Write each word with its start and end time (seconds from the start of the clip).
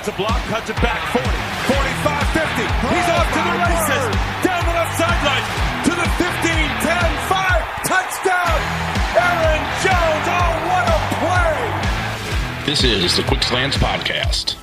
gets 0.00 0.08
a 0.08 0.16
block, 0.16 0.40
cuts 0.48 0.70
it 0.70 0.76
back 0.76 1.12
40, 1.12 1.28
45, 1.28 2.28
50. 2.32 2.62
He's 2.88 3.08
off 3.12 3.28
to 3.36 3.40
the 3.44 3.52
oh, 3.52 3.68
races. 3.68 4.04
Down 4.40 4.64
the 4.64 4.72
left 4.72 4.96
sideline 4.96 5.44
to 5.84 5.92
the 5.92 6.08
15, 6.16 6.56
10, 6.80 7.12
5. 7.28 7.84
Touchdown. 7.84 8.58
Aaron 9.20 9.62
Jones. 9.84 10.24
Oh, 10.24 10.52
what 10.72 10.84
a 10.88 11.00
play. 11.20 12.64
This 12.64 12.82
is 12.82 13.16
the 13.16 13.22
Quick 13.24 13.42
Slants 13.42 13.76
Podcast. 13.76 14.59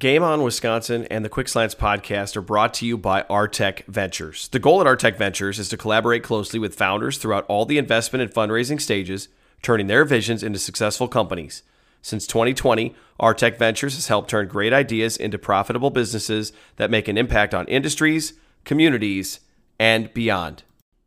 Game 0.00 0.22
On 0.22 0.42
Wisconsin 0.42 1.06
and 1.10 1.22
the 1.22 1.28
Quick 1.28 1.46
Slants 1.46 1.74
podcast 1.74 2.34
are 2.34 2.40
brought 2.40 2.72
to 2.72 2.86
you 2.86 2.96
by 2.96 3.22
Artec 3.24 3.84
Ventures. 3.84 4.48
The 4.48 4.58
goal 4.58 4.80
at 4.80 4.86
Artec 4.86 5.18
Ventures 5.18 5.58
is 5.58 5.68
to 5.68 5.76
collaborate 5.76 6.22
closely 6.22 6.58
with 6.58 6.74
founders 6.74 7.18
throughout 7.18 7.44
all 7.48 7.66
the 7.66 7.76
investment 7.76 8.22
and 8.22 8.32
fundraising 8.32 8.80
stages, 8.80 9.28
turning 9.60 9.88
their 9.88 10.06
visions 10.06 10.42
into 10.42 10.58
successful 10.58 11.06
companies. 11.06 11.64
Since 12.00 12.26
2020, 12.28 12.94
Artec 13.20 13.58
Ventures 13.58 13.94
has 13.94 14.06
helped 14.06 14.30
turn 14.30 14.48
great 14.48 14.72
ideas 14.72 15.18
into 15.18 15.38
profitable 15.38 15.90
businesses 15.90 16.54
that 16.76 16.90
make 16.90 17.06
an 17.06 17.18
impact 17.18 17.52
on 17.52 17.66
industries, 17.66 18.32
communities, 18.64 19.40
and 19.78 20.14
beyond. 20.14 20.62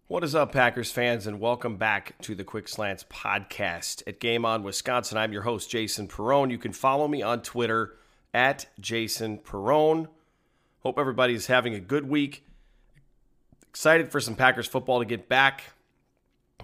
What 0.05 0.23
is 0.23 0.35
up, 0.35 0.51
Packers 0.51 0.91
fans, 0.91 1.25
and 1.25 1.39
welcome 1.39 1.77
back 1.77 2.13
to 2.21 2.35
the 2.35 2.43
Quick 2.43 2.67
Slants 2.67 3.05
podcast 3.05 4.03
at 4.05 4.19
Game 4.19 4.45
On 4.45 4.61
Wisconsin. 4.61 5.17
I'm 5.17 5.33
your 5.33 5.41
host, 5.41 5.71
Jason 5.71 6.07
Perrone. 6.07 6.51
You 6.51 6.59
can 6.59 6.73
follow 6.73 7.07
me 7.07 7.23
on 7.23 7.41
Twitter 7.41 7.95
at 8.33 8.67
Jason 8.79 9.37
Perrone. 9.37 10.07
Hope 10.81 10.97
everybody's 10.97 11.47
having 11.47 11.73
a 11.73 11.79
good 11.79 12.07
week. 12.09 12.45
Excited 13.69 14.11
for 14.11 14.19
some 14.19 14.35
Packers 14.35 14.67
football 14.67 14.99
to 14.99 15.05
get 15.05 15.29
back 15.29 15.63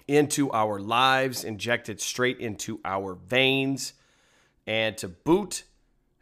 into 0.06 0.50
our 0.52 0.78
lives, 0.78 1.44
injected 1.44 2.00
straight 2.00 2.38
into 2.38 2.80
our 2.84 3.14
veins. 3.14 3.94
And 4.66 4.96
to 4.98 5.08
boot, 5.08 5.64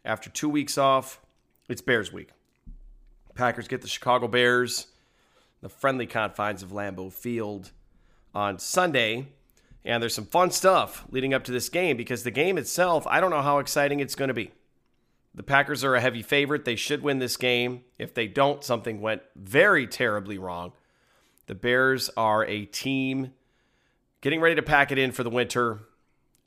after 0.05 0.29
two 0.29 0.49
weeks 0.49 0.77
off, 0.77 1.19
it's 1.67 1.81
Bears 1.81 2.11
week. 2.11 2.29
Packers 3.35 3.67
get 3.67 3.81
the 3.81 3.87
Chicago 3.87 4.27
Bears, 4.27 4.87
the 5.61 5.69
friendly 5.69 6.05
confines 6.05 6.63
of 6.63 6.71
Lambeau 6.71 7.11
Field 7.11 7.71
on 8.33 8.59
Sunday. 8.59 9.27
And 9.85 10.01
there's 10.01 10.15
some 10.15 10.25
fun 10.25 10.51
stuff 10.51 11.05
leading 11.09 11.33
up 11.33 11.43
to 11.45 11.51
this 11.51 11.69
game 11.69 11.97
because 11.97 12.23
the 12.23 12.31
game 12.31 12.57
itself, 12.57 13.07
I 13.07 13.19
don't 13.19 13.31
know 13.31 13.41
how 13.41 13.59
exciting 13.59 13.99
it's 13.99 14.15
going 14.15 14.27
to 14.27 14.33
be. 14.33 14.51
The 15.35 15.43
Packers 15.43 15.83
are 15.83 15.95
a 15.95 16.01
heavy 16.01 16.21
favorite. 16.21 16.65
They 16.65 16.75
should 16.75 17.03
win 17.03 17.19
this 17.19 17.37
game. 17.37 17.83
If 17.97 18.13
they 18.13 18.27
don't, 18.27 18.63
something 18.63 18.99
went 18.99 19.21
very 19.35 19.87
terribly 19.87 20.37
wrong. 20.37 20.73
The 21.47 21.55
Bears 21.55 22.09
are 22.17 22.45
a 22.45 22.65
team 22.65 23.33
getting 24.21 24.41
ready 24.41 24.55
to 24.55 24.61
pack 24.61 24.91
it 24.91 24.97
in 24.97 25.11
for 25.11 25.23
the 25.23 25.29
winter, 25.29 25.79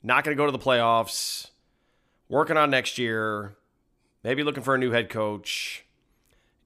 not 0.01 0.23
going 0.23 0.35
to 0.35 0.41
go 0.41 0.45
to 0.45 0.51
the 0.51 0.63
playoffs, 0.63 1.49
working 2.29 2.57
on 2.57 2.69
next 2.69 2.97
year, 2.97 3.55
maybe 4.23 4.43
looking 4.43 4.63
for 4.63 4.75
a 4.75 4.77
new 4.77 4.91
head 4.91 5.09
coach, 5.09 5.85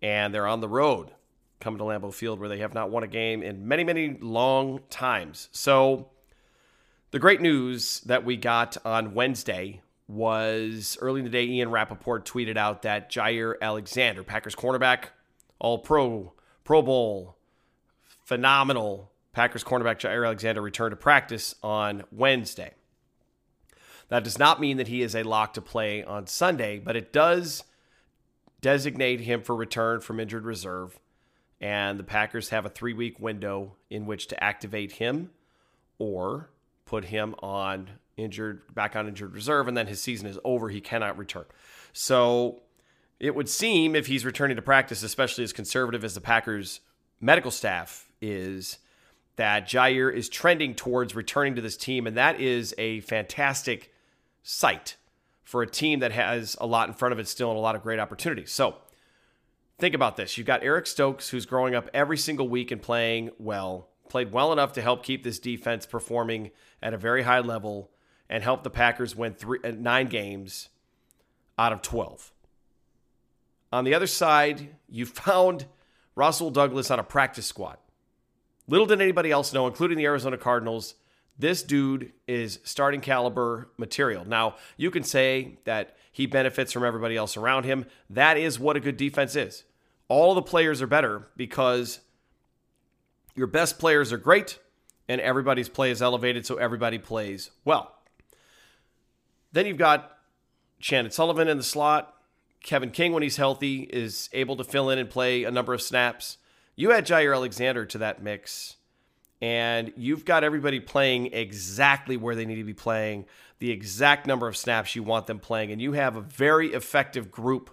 and 0.02 0.34
they're 0.34 0.48
on 0.48 0.60
the 0.60 0.68
road 0.68 1.12
coming 1.60 1.80
to 1.80 1.84
Lambeau 1.84 2.14
Field 2.14 2.40
where 2.40 2.50
they 2.50 2.60
have 2.60 2.74
not 2.74 2.90
won 2.92 3.04
a 3.04 3.08
game 3.08 3.42
in 3.42 3.68
many, 3.68 3.84
many 3.84 4.18
long 4.22 4.82
times. 4.90 5.50
So, 5.52 6.10
the 7.12 7.20
great 7.20 7.42
news 7.42 8.02
that 8.02 8.26
we 8.26 8.38
got 8.38 8.78
on 8.86 9.14
Wednesday 9.14 9.82
was 10.08 10.98
early 11.02 11.20
in 11.20 11.26
the 11.26 11.32
day, 11.32 11.46
Ian 11.46 11.70
Rapoport 11.70 12.26
tweeted 12.26 12.58
out 12.58 12.84
that 12.84 13.12
Jaire 13.12 13.56
Alexander, 13.62 14.24
Packers 14.24 14.56
cornerback, 14.56 15.06
all 15.60 15.80
pro, 15.80 16.34
Pro 16.64 16.82
Bowl, 16.82 17.38
phenomenal 18.24 19.12
Packers 19.34 19.64
cornerback 19.64 20.00
Jaire 20.00 20.26
Alexander 20.26 20.62
returned 20.62 20.92
to 20.92 20.98
practice 20.98 21.56
on 21.62 22.04
Wednesday. 22.12 22.72
That 24.10 24.24
does 24.24 24.40
not 24.40 24.62
mean 24.62 24.78
that 24.78 24.88
he 24.88 25.02
is 25.02 25.16
a 25.16 25.24
lock 25.24 25.54
to 25.54 25.62
play 25.62 26.04
on 26.04 26.28
Sunday, 26.28 26.80
but 26.80 26.96
it 26.96 27.12
does 27.12 27.64
designate 28.62 29.22
him 29.22 29.42
for 29.42 29.56
return 29.56 30.00
from 30.00 30.20
injured 30.20 30.46
reserve. 30.46 31.00
And 31.60 32.00
the 32.00 32.04
Packers 32.04 32.50
have 32.50 32.66
a 32.66 32.70
three 32.70 32.94
week 32.94 33.20
window 33.20 33.76
in 33.90 34.06
which 34.06 34.28
to 34.28 34.44
activate 34.44 34.94
him 34.94 35.32
or 35.98 36.50
put 36.86 37.06
him 37.06 37.36
on 37.40 37.92
injured, 38.18 38.74
back 38.74 38.96
on 38.96 39.08
injured 39.08 39.34
reserve, 39.34 39.68
and 39.68 39.78
then 39.78 39.88
his 39.88 40.02
season 40.02 40.28
is 40.28 40.40
over. 40.44 40.70
He 40.70 40.82
cannot 40.82 41.18
return. 41.18 41.46
So 41.94 42.62
it 43.20 43.36
would 43.36 43.48
seem 43.48 43.96
if 43.96 44.08
he's 44.08 44.26
returning 44.26 44.56
to 44.56 44.62
practice, 44.62 45.04
especially 45.04 45.44
as 45.44 45.54
conservative 45.54 46.04
as 46.04 46.16
the 46.16 46.22
Packers 46.22 46.82
medical 47.22 47.52
staff 47.52 48.12
is, 48.22 48.80
that 49.38 49.68
Jaire 49.68 50.14
is 50.14 50.30
trending 50.30 50.76
towards 50.76 51.16
returning 51.16 51.56
to 51.56 51.62
this 51.62 51.78
team. 51.78 52.08
And 52.08 52.18
that 52.18 52.40
is 52.42 52.74
a 52.78 53.00
fantastic 53.02 53.94
sight 54.44 54.98
for 55.44 55.62
a 55.62 55.68
team 55.68 56.00
that 56.00 56.12
has 56.12 56.58
a 56.60 56.68
lot 56.68 56.90
in 56.90 56.94
front 56.94 57.14
of 57.14 57.20
it 57.20 57.28
still 57.28 57.50
and 57.50 57.58
a 57.58 57.62
lot 57.62 57.76
of 57.76 57.84
great 57.84 58.00
opportunities. 58.00 58.52
So 58.52 58.76
think 59.80 59.96
about 59.96 60.18
this. 60.18 60.38
You've 60.38 60.48
got 60.48 60.64
Eric 60.64 60.88
Stokes, 60.88 61.30
who's 61.30 61.46
growing 61.46 61.74
up 61.74 61.90
every 61.94 62.18
single 62.18 62.50
week 62.50 62.72
and 62.72 62.82
playing 62.82 63.30
well, 63.38 63.90
played 64.10 64.32
well 64.32 64.52
enough 64.52 64.74
to 64.74 64.82
help 64.82 65.04
keep 65.04 65.24
this 65.24 65.40
defense 65.40 65.86
performing 65.86 66.52
at 66.82 66.94
a 66.94 66.98
very 66.98 67.24
high 67.24 67.40
level 67.40 67.92
and 68.30 68.44
help 68.44 68.64
the 68.64 68.70
Packers 68.70 69.16
win 69.16 69.34
three, 69.34 69.60
uh, 69.64 69.72
nine 69.72 70.08
games 70.08 70.70
out 71.58 71.74
of 71.74 71.82
12. 71.82 72.32
On 73.72 73.84
the 73.84 73.94
other 73.94 74.08
side, 74.08 74.76
you 74.90 75.06
found 75.06 75.66
Rasul 76.16 76.50
Douglas 76.50 76.90
on 76.92 77.00
a 77.00 77.04
practice 77.04 77.46
squad. 77.46 77.78
Little 78.68 78.86
did 78.86 79.02
anybody 79.02 79.32
else 79.32 79.54
know, 79.54 79.68
including 79.68 79.98
the 79.98 80.06
Arizona 80.06 80.38
Cardinals, 80.38 80.96
this 81.40 81.62
dude 81.62 82.12
is 82.28 82.60
starting 82.64 83.00
caliber 83.00 83.70
material. 83.78 84.26
Now, 84.26 84.56
you 84.76 84.90
can 84.90 85.04
say 85.04 85.60
that 85.66 85.96
he 86.12 86.26
benefits 86.26 86.72
from 86.72 86.84
everybody 86.84 87.16
else 87.16 87.38
around 87.38 87.64
him. 87.64 87.86
That 88.10 88.38
is 88.38 88.60
what 88.60 88.76
a 88.76 88.80
good 88.80 88.98
defense 88.98 89.36
is. 89.36 89.64
All 90.10 90.34
the 90.34 90.42
players 90.42 90.82
are 90.82 90.88
better 90.88 91.28
because 91.38 92.00
your 93.36 93.48
best 93.48 93.78
players 93.78 94.12
are 94.12 94.18
great 94.18 94.58
and 95.08 95.22
everybody's 95.22 95.70
play 95.70 95.92
is 95.92 96.02
elevated, 96.02 96.46
so 96.46 96.56
everybody 96.56 96.98
plays 96.98 97.52
well. 97.64 97.94
Then 99.52 99.66
you've 99.66 99.78
got 99.78 100.18
Chandon 100.80 101.12
Sullivan 101.12 101.48
in 101.48 101.58
the 101.58 101.64
slot. 101.64 102.14
Kevin 102.64 102.92
King, 102.92 103.14
when 103.14 103.24
he's 103.24 103.38
healthy, 103.38 103.82
is 103.82 104.30
able 104.34 104.56
to 104.58 104.64
fill 104.64 104.90
in 104.90 105.00
and 105.00 105.10
play 105.10 105.44
a 105.44 105.52
number 105.52 105.74
of 105.74 105.82
snaps. 105.82 106.38
You 106.76 106.92
add 106.92 107.06
Jaire 107.06 107.34
Alexander 107.34 107.86
to 107.86 107.98
that 108.00 108.22
mix, 108.22 108.76
and 109.42 109.94
you've 109.96 110.26
got 110.26 110.44
everybody 110.44 110.80
playing 110.80 111.34
exactly 111.34 112.18
where 112.18 112.36
they 112.36 112.46
need 112.46 112.56
to 112.56 112.64
be 112.64 112.74
playing, 112.74 113.26
the 113.60 113.72
exact 113.72 114.28
number 114.28 114.48
of 114.48 114.58
snaps 114.58 114.96
you 114.96 115.04
want 115.04 115.28
them 115.28 115.40
playing, 115.40 115.72
and 115.72 115.82
you 115.82 115.94
have 115.94 116.16
a 116.16 116.22
very 116.22 116.74
effective 116.74 117.32
group 117.32 117.70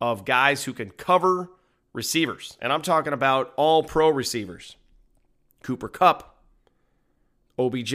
of 0.00 0.24
guys 0.24 0.64
who 0.64 0.72
can 0.72 0.90
cover 0.90 1.50
receivers. 1.92 2.56
And 2.60 2.72
I'm 2.72 2.82
talking 2.82 3.12
about 3.12 3.52
all 3.56 3.82
pro 3.82 4.08
receivers 4.08 4.76
Cooper 5.62 5.88
Kupp, 5.88 6.36
OBJ, 7.58 7.94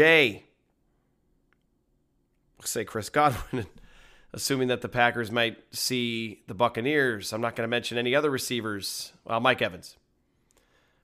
say 2.68 2.86
Chris 2.86 3.10
Godwin, 3.10 3.66
assuming 4.34 4.68
that 4.70 4.82
the 4.82 4.90
Packers 4.90 5.32
might 5.32 5.58
see 5.72 6.44
the 6.48 6.54
Buccaneers. 6.54 7.34
I'm 7.34 7.42
not 7.42 7.56
going 7.56 7.66
to 7.66 7.72
mention 7.72 7.98
any 7.98 8.16
other 8.16 8.30
receivers. 8.30 9.14
Well, 9.26 9.40
Mike 9.40 9.62
Evans, 9.62 9.98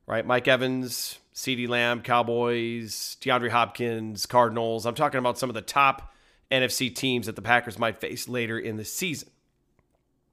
right? 0.07 0.25
Mike 0.25 0.47
Evans, 0.47 1.19
CeeDee 1.33 1.67
Lamb, 1.67 2.01
Cowboys, 2.01 3.17
DeAndre 3.21 3.49
Hopkins, 3.49 4.25
Cardinals. 4.25 4.85
I'm 4.85 4.95
talking 4.95 5.19
about 5.19 5.37
some 5.37 5.49
of 5.49 5.53
the 5.53 5.61
top 5.61 6.13
NFC 6.51 6.93
teams 6.93 7.27
that 7.27 7.35
the 7.35 7.41
Packers 7.41 7.77
might 7.77 7.99
face 7.99 8.27
later 8.27 8.57
in 8.57 8.77
the 8.77 8.85
season. 8.85 9.29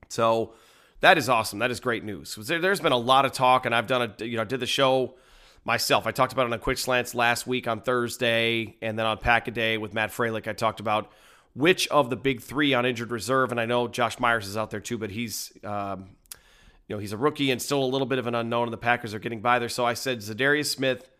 So 0.09 0.55
that 1.01 1.19
is 1.19 1.29
awesome. 1.29 1.59
That 1.59 1.71
is 1.71 1.81
great 1.81 2.05
news. 2.05 2.35
There's 2.37 2.81
been 2.81 2.93
a 2.93 2.97
lot 2.97 3.25
of 3.25 3.33
talk, 3.33 3.67
and 3.67 3.75
I've 3.75 3.87
done 3.87 4.15
a 4.19 4.25
you 4.25 4.37
know 4.37 4.45
did 4.45 4.61
the 4.61 4.67
show 4.67 5.15
myself. 5.67 6.07
I 6.07 6.13
talked 6.13 6.33
about 6.33 6.47
it 6.47 6.53
on 6.53 6.59
Quick 6.61 6.79
Slants 6.79 7.15
last 7.15 7.47
week 7.47 7.67
on 7.67 7.81
Thursday, 7.81 8.77
and 8.81 8.97
then 8.97 9.05
on 9.05 9.19
Pack 9.19 9.49
a 9.49 9.51
Day 9.51 9.77
with 9.77 9.93
Matt 9.93 10.11
Froehlich, 10.11 10.47
I 10.47 10.53
talked 10.53 10.79
about 10.79 11.11
which 11.55 11.89
of 11.89 12.09
the 12.09 12.17
big 12.17 12.41
three 12.41 12.73
on 12.73 12.87
injured 12.87 13.11
reserve, 13.11 13.51
and 13.51 13.61
I 13.61 13.67
know 13.67 13.89
Josh 13.89 14.21
Myers 14.21 14.47
is 14.47 14.57
out 14.57 14.71
there 14.71 14.81
too, 14.81 14.97
but 14.97 15.11
he's 15.11 15.53
um, 15.65 16.11
you 16.87 16.95
know 16.95 16.99
he's 16.99 17.13
a 17.13 17.17
rookie 17.17 17.51
and 17.51 17.61
still 17.61 17.83
a 17.83 17.87
little 17.87 18.07
bit 18.07 18.19
of 18.19 18.27
an 18.29 18.35
unknown, 18.35 18.69
and 18.69 18.73
the 18.73 18.79
Packers 18.79 19.13
are 19.13 19.19
getting 19.19 19.41
by 19.41 19.59
there. 19.59 19.69
So 19.69 19.85
I 19.85 19.95
said 19.95 20.19
Za'Darius 20.19 20.67
Smith, 20.67 21.11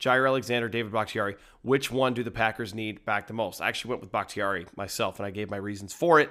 Jaire 0.00 0.26
Alexander, 0.26 0.68
David 0.68 0.90
Bakhtiari. 0.90 1.36
Which 1.60 1.90
one 1.90 2.14
do 2.14 2.24
the 2.24 2.30
Packers 2.30 2.74
need 2.74 3.04
back 3.04 3.26
the 3.26 3.34
most? 3.34 3.60
I 3.60 3.68
actually 3.68 3.90
went 3.90 4.00
with 4.00 4.10
Bakhtiari 4.10 4.66
myself, 4.74 5.18
and 5.18 5.26
I 5.26 5.30
gave 5.30 5.50
my 5.50 5.58
reasons 5.58 5.92
for 5.92 6.18
it. 6.18 6.30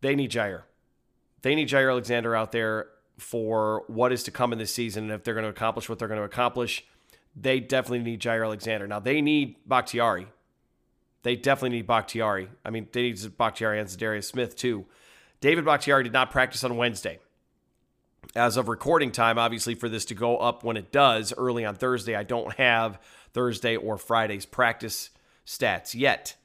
They 0.00 0.14
need 0.14 0.30
Jaire. 0.30 0.62
They 1.42 1.54
need 1.54 1.68
Jaire 1.68 1.90
Alexander 1.90 2.34
out 2.34 2.52
there 2.52 2.88
for 3.18 3.84
what 3.86 4.12
is 4.12 4.22
to 4.24 4.30
come 4.30 4.52
in 4.52 4.58
this 4.58 4.72
season 4.72 5.04
and 5.04 5.12
if 5.12 5.24
they're 5.24 5.34
going 5.34 5.44
to 5.44 5.50
accomplish 5.50 5.88
what 5.88 5.98
they're 5.98 6.08
going 6.08 6.20
to 6.20 6.24
accomplish. 6.24 6.84
They 7.36 7.60
definitely 7.60 8.00
need 8.00 8.20
Jaire 8.20 8.44
Alexander. 8.44 8.86
Now 8.86 9.00
they 9.00 9.20
need 9.20 9.56
Bakhtiari. 9.66 10.28
They 11.22 11.36
definitely 11.36 11.78
need 11.78 11.86
Bakhtiari. 11.86 12.48
I 12.64 12.70
mean, 12.70 12.88
they 12.92 13.02
need 13.02 13.16
Bakhtiari 13.36 13.80
and 13.80 13.88
Za'Darius 13.88 14.24
Smith 14.24 14.56
too. 14.56 14.86
David 15.40 15.64
Bakhtiari 15.64 16.04
did 16.04 16.12
not 16.12 16.30
practice 16.30 16.64
on 16.64 16.76
Wednesday. 16.76 17.18
as 18.34 18.56
of 18.56 18.68
recording 18.68 19.12
time, 19.12 19.38
obviously, 19.38 19.74
for 19.74 19.88
this 19.88 20.04
to 20.06 20.14
go 20.14 20.36
up 20.38 20.64
when 20.64 20.76
it 20.76 20.90
does 20.92 21.32
early 21.36 21.64
on 21.64 21.74
Thursday, 21.74 22.14
I 22.14 22.22
don't 22.22 22.54
have 22.54 22.98
Thursday 23.32 23.76
or 23.76 23.98
Friday's 23.98 24.46
practice 24.46 25.10
stats 25.46 25.94
yet. 25.94 26.36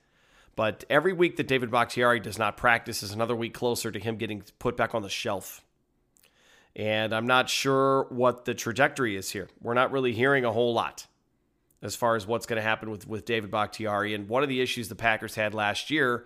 But 0.56 0.83
every 0.89 1.13
week 1.13 1.38
that 1.38 1.48
David 1.48 1.72
Bakhtiari 1.72 2.19
does 2.19 2.38
not 2.38 2.57
practice 2.57 3.01
is 3.01 3.12
another 3.12 3.36
week 3.36 3.54
closer 3.54 3.92
to 3.92 4.00
him 4.00 4.18
getting 4.18 4.44
put 4.60 4.75
back 4.75 4.94
on 4.94 5.01
the 5.01 5.10
shelf. 5.10 5.63
And 6.75 7.13
I'm 7.13 7.27
not 7.27 7.50
sure 7.50 8.06
what 8.10 8.45
the 8.45 8.54
trajectory 8.54 9.16
is 9.16 9.31
here. 9.31 9.50
We're 9.62 9.74
not 9.74 9.92
really 9.92 10.13
hearing 10.13 10.45
a 10.45 10.51
whole 10.51 10.74
lot 10.74 11.07
as 11.81 11.95
far 11.95 12.16
as 12.16 12.27
what's 12.27 12.45
going 12.45 12.57
to 12.57 12.68
happen 12.68 12.89
with, 12.89 13.07
with 13.07 13.25
David 13.25 13.51
Bakhtiari. 13.51 14.13
And 14.13 14.27
one 14.27 14.44
of 14.44 14.50
the 14.50 14.62
issues 14.62 14.89
the 14.89 14.95
Packers 14.95 15.36
had 15.36 15.54
last 15.54 15.89
year 15.89 16.25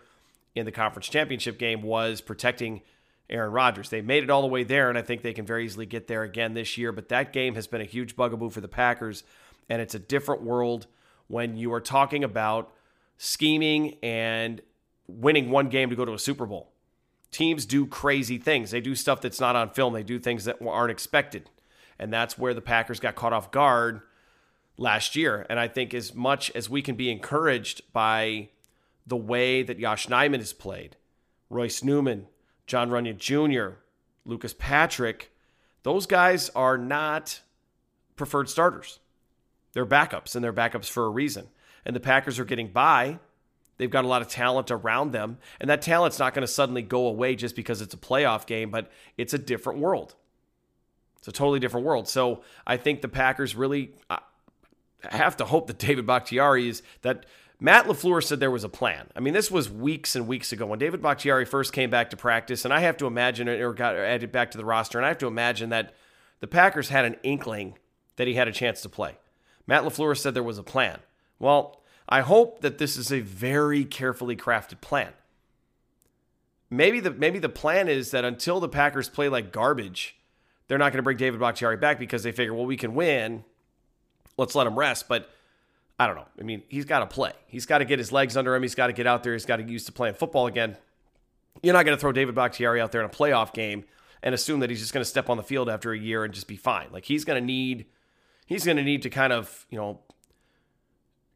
in 0.56 0.66
the 0.66 0.72
conference 0.72 1.08
championship 1.08 1.58
game 1.58 1.82
was 1.82 2.22
protecting 2.22 2.82
Aaron 3.30 3.52
Rodgers. 3.52 3.90
They 3.90 4.02
made 4.02 4.24
it 4.24 4.30
all 4.30 4.42
the 4.42 4.48
way 4.48 4.64
there, 4.64 4.90
and 4.90 4.98
I 4.98 5.02
think 5.02 5.22
they 5.22 5.34
can 5.34 5.46
very 5.46 5.66
easily 5.66 5.86
get 5.86 6.08
there 6.08 6.24
again 6.24 6.54
this 6.54 6.78
year. 6.78 6.92
But 6.92 7.10
that 7.10 7.34
game 7.34 7.56
has 7.56 7.68
been 7.68 7.82
a 7.82 7.86
huge 7.86 8.16
bugaboo 8.16 8.50
for 8.50 8.62
the 8.62 8.68
Packers, 8.68 9.24
and 9.70 9.82
it's 9.82 9.96
a 9.96 10.00
different 10.00 10.44
world 10.44 10.88
when 11.28 11.56
you 11.56 11.74
are 11.74 11.82
talking 11.82 12.24
about 12.24 12.74
scheming 13.18 13.96
and 14.04 14.62
winning 15.08 15.50
one 15.50 15.70
game 15.70 15.90
to 15.90 15.96
go 15.96 16.06
to 16.06 16.14
a 16.14 16.20
Super 16.20 16.46
Bowl. 16.46 16.73
Teams 17.34 17.66
do 17.66 17.86
crazy 17.86 18.38
things. 18.38 18.72
They 18.72 18.80
do 18.80 18.96
stuff 18.96 19.20
that's 19.20 19.42
not 19.42 19.56
on 19.56 19.72
film. 19.72 19.94
They 19.94 20.04
do 20.04 20.20
things 20.20 20.46
that 20.46 20.58
aren't 20.66 20.92
expected. 20.92 21.50
And 22.00 22.14
that's 22.14 22.38
where 22.38 22.54
the 22.54 22.62
Packers 22.62 23.00
got 23.00 23.16
caught 23.16 23.34
off 23.34 23.52
guard 23.52 24.02
last 24.78 25.16
year. 25.16 25.46
And 25.50 25.60
I 25.60 25.68
think 25.68 25.94
as 25.94 26.14
much 26.14 26.52
as 26.52 26.70
we 26.70 26.82
can 26.82 26.96
be 26.96 27.12
encouraged 27.12 27.82
by 27.92 28.50
the 29.06 29.18
way 29.18 29.64
that 29.64 29.80
Josh 29.80 30.08
Nijman 30.08 30.38
has 30.38 30.54
played, 30.54 30.96
Royce 31.50 31.84
Newman, 31.84 32.28
Jon 32.68 32.90
Runyan 32.90 33.18
Jr., 33.18 33.78
Lucas 34.26 34.56
Patrick, 34.58 35.32
those 35.82 36.06
guys 36.06 36.50
are 36.52 36.78
not 36.78 37.42
preferred 38.16 38.48
starters. 38.48 39.00
They're 39.74 39.86
backups, 39.86 40.36
and 40.36 40.44
they're 40.44 40.54
backups 40.54 40.90
for 40.90 41.06
a 41.06 41.10
reason. 41.10 41.48
And 41.84 41.96
the 41.96 42.00
Packers 42.00 42.40
are 42.40 42.46
getting 42.46 42.68
by. 42.68 43.20
They've 43.84 43.92
got 43.92 44.06
a 44.06 44.08
lot 44.08 44.22
of 44.22 44.30
talent 44.30 44.72
around 44.72 45.12
them, 45.12 45.40
and 45.60 45.70
that 45.70 45.82
talent's 45.82 46.20
not 46.20 46.34
going 46.34 46.48
to 46.48 46.48
suddenly 46.48 46.82
go 46.82 47.08
away 47.08 47.36
just 47.36 47.54
because 47.54 47.82
it's 47.82 47.94
a 47.94 47.98
playoff 47.98 48.46
game, 48.46 48.72
but 48.72 48.90
it's 49.18 49.34
a 49.34 49.38
different 49.38 49.80
world. 49.80 50.16
It's 51.18 51.28
a 51.28 51.34
totally 51.34 51.60
different 51.60 51.86
world. 51.86 52.08
So 52.08 52.44
I 52.66 52.78
think 52.78 53.02
the 53.02 53.10
Packers 53.10 53.56
really 53.56 53.92
I 54.10 54.20
have 55.10 55.36
to 55.36 55.44
hope 55.44 55.68
that 55.68 55.80
David 55.80 56.06
Bakhtiari 56.06 56.70
is 56.70 56.82
that 57.02 57.26
Matt 57.60 57.88
LaFleur 57.88 58.24
said 58.24 58.40
there 58.40 58.50
was 58.50 58.64
a 58.64 58.70
plan. 58.70 59.08
I 59.18 59.20
mean, 59.20 59.34
this 59.34 59.52
was 59.52 59.70
weeks 59.70 60.16
and 60.16 60.30
weeks 60.30 60.54
ago 60.54 60.66
when 60.66 60.80
David 60.80 61.02
Bakhtiari 61.02 61.44
first 61.44 61.74
came 61.74 61.90
back 61.90 62.10
to 62.12 62.18
practice, 62.18 62.64
and 62.64 62.74
I 62.74 62.80
have 62.80 62.96
to 62.98 63.06
imagine, 63.06 63.50
it 63.50 63.60
or 63.60 63.74
got 63.74 63.98
added 63.98 64.32
back 64.32 64.52
to 64.52 64.58
the 64.58 64.64
roster, 64.64 64.98
and 64.98 65.06
I 65.06 65.10
have 65.10 65.18
to 65.18 65.28
imagine 65.28 65.72
that 65.72 65.94
the 66.40 66.48
Packers 66.48 66.88
had 66.88 67.04
an 67.04 67.18
inkling 67.24 67.78
that 68.16 68.28
he 68.28 68.36
had 68.36 68.48
a 68.48 68.54
chance 68.54 68.82
to 68.84 68.90
play. 68.90 69.18
Matt 69.68 69.84
LaFleur 69.84 70.18
said 70.18 70.34
there 70.34 70.42
was 70.42 70.58
a 70.58 70.64
plan. 70.64 71.00
Well, 71.38 71.83
I 72.08 72.22
hope 72.22 72.62
that 72.62 72.78
this 72.78 72.98
is 72.98 73.12
a 73.12 73.22
very 73.22 73.86
carefully 73.86 74.36
crafted 74.36 74.82
plan. 74.82 75.14
Maybe 76.70 77.00
the 77.00 77.12
maybe 77.12 77.40
the 77.40 77.50
plan 77.50 77.88
is 77.88 78.12
that 78.12 78.26
until 78.26 78.60
the 78.60 78.70
Packers 78.70 79.08
play 79.08 79.30
like 79.30 79.52
garbage, 79.52 80.16
they're 80.68 80.78
not 80.78 80.92
going 80.92 80.98
to 80.98 81.04
bring 81.04 81.18
David 81.18 81.40
Bakhtiari 81.40 81.78
back 81.78 82.00
because 82.00 82.24
they 82.24 82.32
figure, 82.32 82.54
well, 82.54 82.66
we 82.66 82.78
can 82.78 82.96
win. 82.96 83.44
Let's 84.38 84.56
let 84.56 84.66
him 84.66 84.78
rest. 84.78 85.08
But 85.08 85.30
I 86.00 86.08
don't 86.08 86.16
know. 86.16 86.28
I 86.40 86.44
mean, 86.44 86.64
he's 86.70 86.86
got 86.86 87.00
to 87.00 87.06
play. 87.06 87.34
He's 87.48 87.66
got 87.66 87.78
to 87.78 87.86
get 87.86 88.00
his 88.00 88.12
legs 88.12 88.36
under 88.36 88.56
him. 88.56 88.64
He's 88.64 88.76
got 88.76 88.88
to 88.88 88.94
get 88.94 89.06
out 89.06 89.24
there. 89.24 89.34
He's 89.34 89.46
got 89.46 89.58
to 89.58 89.64
get 89.64 89.72
used 89.72 89.86
to 89.86 89.92
playing 89.92 90.16
football 90.16 90.48
again. 90.48 90.78
You're 91.62 91.74
not 91.74 91.86
going 91.86 91.96
to 91.96 92.02
throw 92.02 92.12
David 92.12 92.34
Bakhtiari 92.34 92.82
out 92.82 92.92
there 92.92 93.02
in 93.02 93.06
a 93.06 93.14
playoff 93.14 93.54
game 93.54 93.84
and 94.24 94.34
assume 94.34 94.62
that 94.62 94.70
he's 94.70 94.80
just 94.80 94.94
going 94.94 95.04
to 95.04 95.10
step 95.10 95.30
on 95.30 95.38
the 95.38 95.44
field 95.44 95.70
after 95.70 95.92
a 95.92 95.98
year 95.98 96.24
and 96.24 96.34
just 96.34 96.48
be 96.48 96.58
fine. 96.58 96.88
Like 96.92 97.06
he's 97.06 97.24
going 97.24 97.40
to 97.40 97.46
need 97.46 97.86
he's 98.46 98.66
going 98.66 98.78
to 98.78 98.84
need 98.84 99.04
to 99.04 99.10
kind 99.10 99.32
of, 99.32 99.66
you 99.70 99.78
know, 99.78 100.00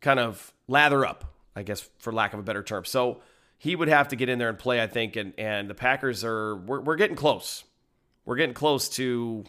kind 0.08 0.20
of 0.20 0.54
lather 0.68 1.06
up, 1.06 1.34
I 1.56 1.64
guess 1.64 1.90
for 2.00 2.14
lack 2.14 2.34
of 2.34 2.40
a 2.40 2.44
better 2.44 2.64
term. 2.64 2.86
So 2.86 3.22
he 3.58 3.76
would 3.76 3.88
have 3.88 4.10
to 4.10 4.16
get 4.16 4.30
in 4.30 4.40
there 4.40 4.50
and 4.50 4.58
play, 4.58 4.82
I 4.82 4.88
think, 4.88 5.16
and 5.16 5.34
and 5.38 5.70
the 5.70 5.76
Packers 5.76 6.24
are 6.24 6.56
we're, 6.56 6.82
we're 6.82 6.96
getting 6.96 7.16
close. 7.16 7.64
We're 8.26 8.38
getting 8.38 8.56
close 8.56 8.90
to 8.90 9.44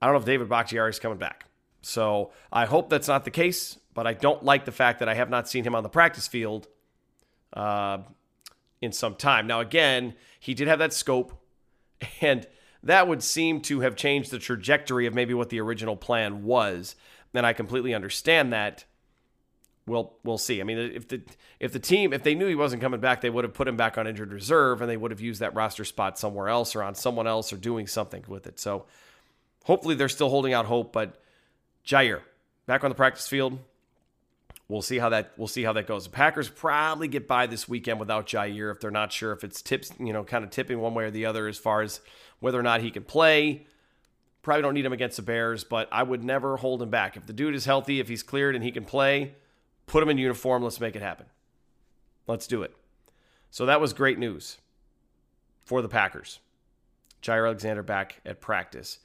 I 0.00 0.06
don't 0.06 0.14
know 0.14 0.20
if 0.20 0.26
David 0.26 0.48
Bakhtiari 0.48 0.90
is 0.90 0.98
coming 0.98 1.18
back. 1.18 1.46
So 1.82 2.32
I 2.52 2.64
hope 2.64 2.88
that's 2.88 3.08
not 3.08 3.24
the 3.24 3.30
case 3.30 3.78
but 3.94 4.06
I 4.06 4.12
don't 4.12 4.44
like 4.44 4.64
the 4.64 4.72
fact 4.72 4.98
that 4.98 5.08
I 5.08 5.14
have 5.14 5.30
not 5.30 5.48
seen 5.48 5.64
him 5.64 5.74
on 5.74 5.82
the 5.82 5.88
practice 5.88 6.26
field 6.26 6.66
uh, 7.52 7.98
in 8.82 8.92
some 8.92 9.14
time. 9.14 9.46
Now, 9.46 9.60
again, 9.60 10.14
he 10.40 10.52
did 10.52 10.68
have 10.68 10.80
that 10.80 10.92
scope, 10.92 11.40
and 12.20 12.46
that 12.82 13.08
would 13.08 13.22
seem 13.22 13.60
to 13.62 13.80
have 13.80 13.96
changed 13.96 14.30
the 14.30 14.38
trajectory 14.38 15.06
of 15.06 15.14
maybe 15.14 15.32
what 15.32 15.48
the 15.48 15.60
original 15.60 15.96
plan 15.96 16.42
was. 16.42 16.96
And 17.32 17.46
I 17.46 17.52
completely 17.52 17.94
understand 17.94 18.52
that. 18.52 18.84
We'll 19.86 20.14
we'll 20.24 20.38
see. 20.38 20.60
I 20.60 20.64
mean, 20.64 20.78
if 20.78 21.08
the 21.08 21.22
if 21.60 21.72
the 21.72 21.78
team 21.78 22.12
if 22.12 22.22
they 22.22 22.34
knew 22.34 22.46
he 22.46 22.54
wasn't 22.54 22.80
coming 22.80 23.00
back, 23.00 23.20
they 23.20 23.30
would 23.30 23.44
have 23.44 23.52
put 23.52 23.68
him 23.68 23.76
back 23.76 23.98
on 23.98 24.06
injured 24.06 24.32
reserve, 24.32 24.80
and 24.80 24.90
they 24.90 24.96
would 24.96 25.10
have 25.10 25.20
used 25.20 25.40
that 25.40 25.54
roster 25.54 25.84
spot 25.84 26.18
somewhere 26.18 26.48
else 26.48 26.74
or 26.74 26.82
on 26.82 26.94
someone 26.94 27.26
else 27.26 27.52
or 27.52 27.56
doing 27.56 27.86
something 27.86 28.24
with 28.26 28.46
it. 28.46 28.58
So, 28.58 28.86
hopefully, 29.64 29.94
they're 29.94 30.08
still 30.08 30.30
holding 30.30 30.54
out 30.54 30.64
hope. 30.64 30.92
But 30.92 31.20
Jaire 31.86 32.22
back 32.66 32.82
on 32.82 32.90
the 32.90 32.94
practice 32.94 33.28
field, 33.28 33.58
We'll 34.66 34.82
see 34.82 34.98
how 34.98 35.10
that 35.10 35.32
we'll 35.36 35.48
see 35.48 35.62
how 35.62 35.74
that 35.74 35.86
goes. 35.86 36.04
The 36.04 36.10
Packers 36.10 36.48
probably 36.48 37.06
get 37.06 37.28
by 37.28 37.46
this 37.46 37.68
weekend 37.68 38.00
without 38.00 38.26
Jaire 38.26 38.72
if 38.72 38.80
they're 38.80 38.90
not 38.90 39.12
sure 39.12 39.32
if 39.32 39.44
it's 39.44 39.60
tips, 39.60 39.92
you 39.98 40.12
know, 40.12 40.24
kind 40.24 40.42
of 40.42 40.50
tipping 40.50 40.80
one 40.80 40.94
way 40.94 41.04
or 41.04 41.10
the 41.10 41.26
other 41.26 41.46
as 41.48 41.58
far 41.58 41.82
as 41.82 42.00
whether 42.40 42.58
or 42.58 42.62
not 42.62 42.80
he 42.80 42.90
can 42.90 43.04
play. 43.04 43.66
Probably 44.40 44.62
don't 44.62 44.74
need 44.74 44.84
him 44.84 44.92
against 44.92 45.16
the 45.16 45.22
Bears, 45.22 45.64
but 45.64 45.88
I 45.92 46.02
would 46.02 46.24
never 46.24 46.56
hold 46.56 46.80
him 46.80 46.90
back. 46.90 47.16
If 47.16 47.26
the 47.26 47.32
dude 47.32 47.54
is 47.54 47.66
healthy, 47.66 48.00
if 48.00 48.08
he's 48.08 48.22
cleared 48.22 48.54
and 48.54 48.64
he 48.64 48.72
can 48.72 48.84
play, 48.84 49.34
put 49.86 50.00
them 50.00 50.08
in 50.08 50.18
uniform. 50.18 50.62
Let's 50.62 50.80
make 50.80 50.96
it 50.96 51.02
happen. 51.02 51.26
Let's 52.26 52.46
do 52.46 52.62
it. 52.62 52.74
So 53.50 53.66
that 53.66 53.80
was 53.80 53.92
great 53.92 54.18
news 54.18 54.58
for 55.64 55.82
the 55.82 55.88
Packers. 55.88 56.40
Jaire 57.22 57.46
Alexander 57.46 57.82
back 57.82 58.20
at 58.24 58.40
practice. 58.40 58.98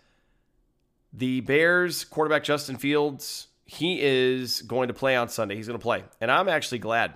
The 1.14 1.42
Bears 1.42 2.04
quarterback 2.04 2.44
Justin 2.44 2.78
Fields 2.78 3.48
he 3.70 4.02
is 4.02 4.64
going 4.64 4.88
to 4.88 4.96
play 4.96 5.16
on 5.16 5.30
Sunday. 5.30 5.56
He's 5.56 5.68
going 5.68 5.78
to 5.78 5.84
play. 5.84 6.04
And 6.20 6.32
I'm 6.32 6.50
actually 6.50 6.80
glad 6.80 7.14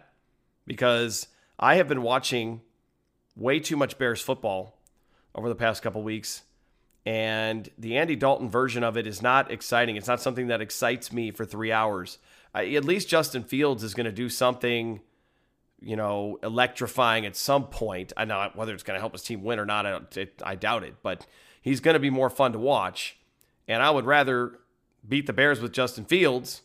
because 0.68 1.28
I 1.58 1.76
have 1.76 1.88
been 1.88 2.04
watching 2.04 2.62
way 3.36 3.60
too 3.60 3.76
much 3.76 3.98
Bears 3.98 4.22
football 4.22 4.78
over 5.34 5.50
the 5.50 5.56
past 5.56 5.82
couple 5.82 6.04
weeks. 6.04 6.44
And 7.06 7.70
the 7.78 7.98
Andy 7.98 8.16
Dalton 8.16 8.50
version 8.50 8.84
of 8.84 8.96
it 8.96 9.08
is 9.08 9.22
not 9.22 9.52
exciting. 9.52 9.98
It's 9.98 10.08
not 10.08 10.22
something 10.22 10.48
that 10.48 10.62
excites 10.62 11.12
me 11.12 11.32
for 11.32 11.46
three 11.46 11.72
hours. 11.72 12.18
I, 12.54 12.74
at 12.74 12.86
least 12.86 13.10
Justin 13.10 13.44
Fields 13.44 13.84
is 13.84 13.94
going 13.94 14.06
to 14.06 14.12
do 14.12 14.30
something, 14.30 15.02
you 15.82 15.96
know, 15.96 16.40
electrifying 16.44 17.26
at 17.26 17.36
some 17.36 17.68
point. 17.68 18.14
I 18.16 18.26
know 18.26 18.50
whether 18.56 18.74
it's 18.74 18.84
going 18.84 18.96
to 18.96 19.02
help 19.02 19.14
his 19.14 19.24
team 19.24 19.44
win 19.44 19.60
or 19.60 19.66
not, 19.66 19.86
I, 19.86 20.00
it, 20.16 20.42
I 20.46 20.56
doubt 20.56 20.84
it. 20.84 20.96
But 21.04 21.28
he's 21.62 21.82
going 21.82 21.96
to 21.96 22.00
be 22.00 22.10
more 22.10 22.30
fun 22.30 22.54
to 22.54 22.60
watch. 22.60 23.18
And 23.68 23.84
I 23.84 23.92
would 23.92 24.06
rather 24.06 24.60
beat 25.08 25.28
the 25.28 25.34
Bears 25.34 25.60
with 25.60 25.74
Justin 25.74 26.06
Fields 26.06 26.62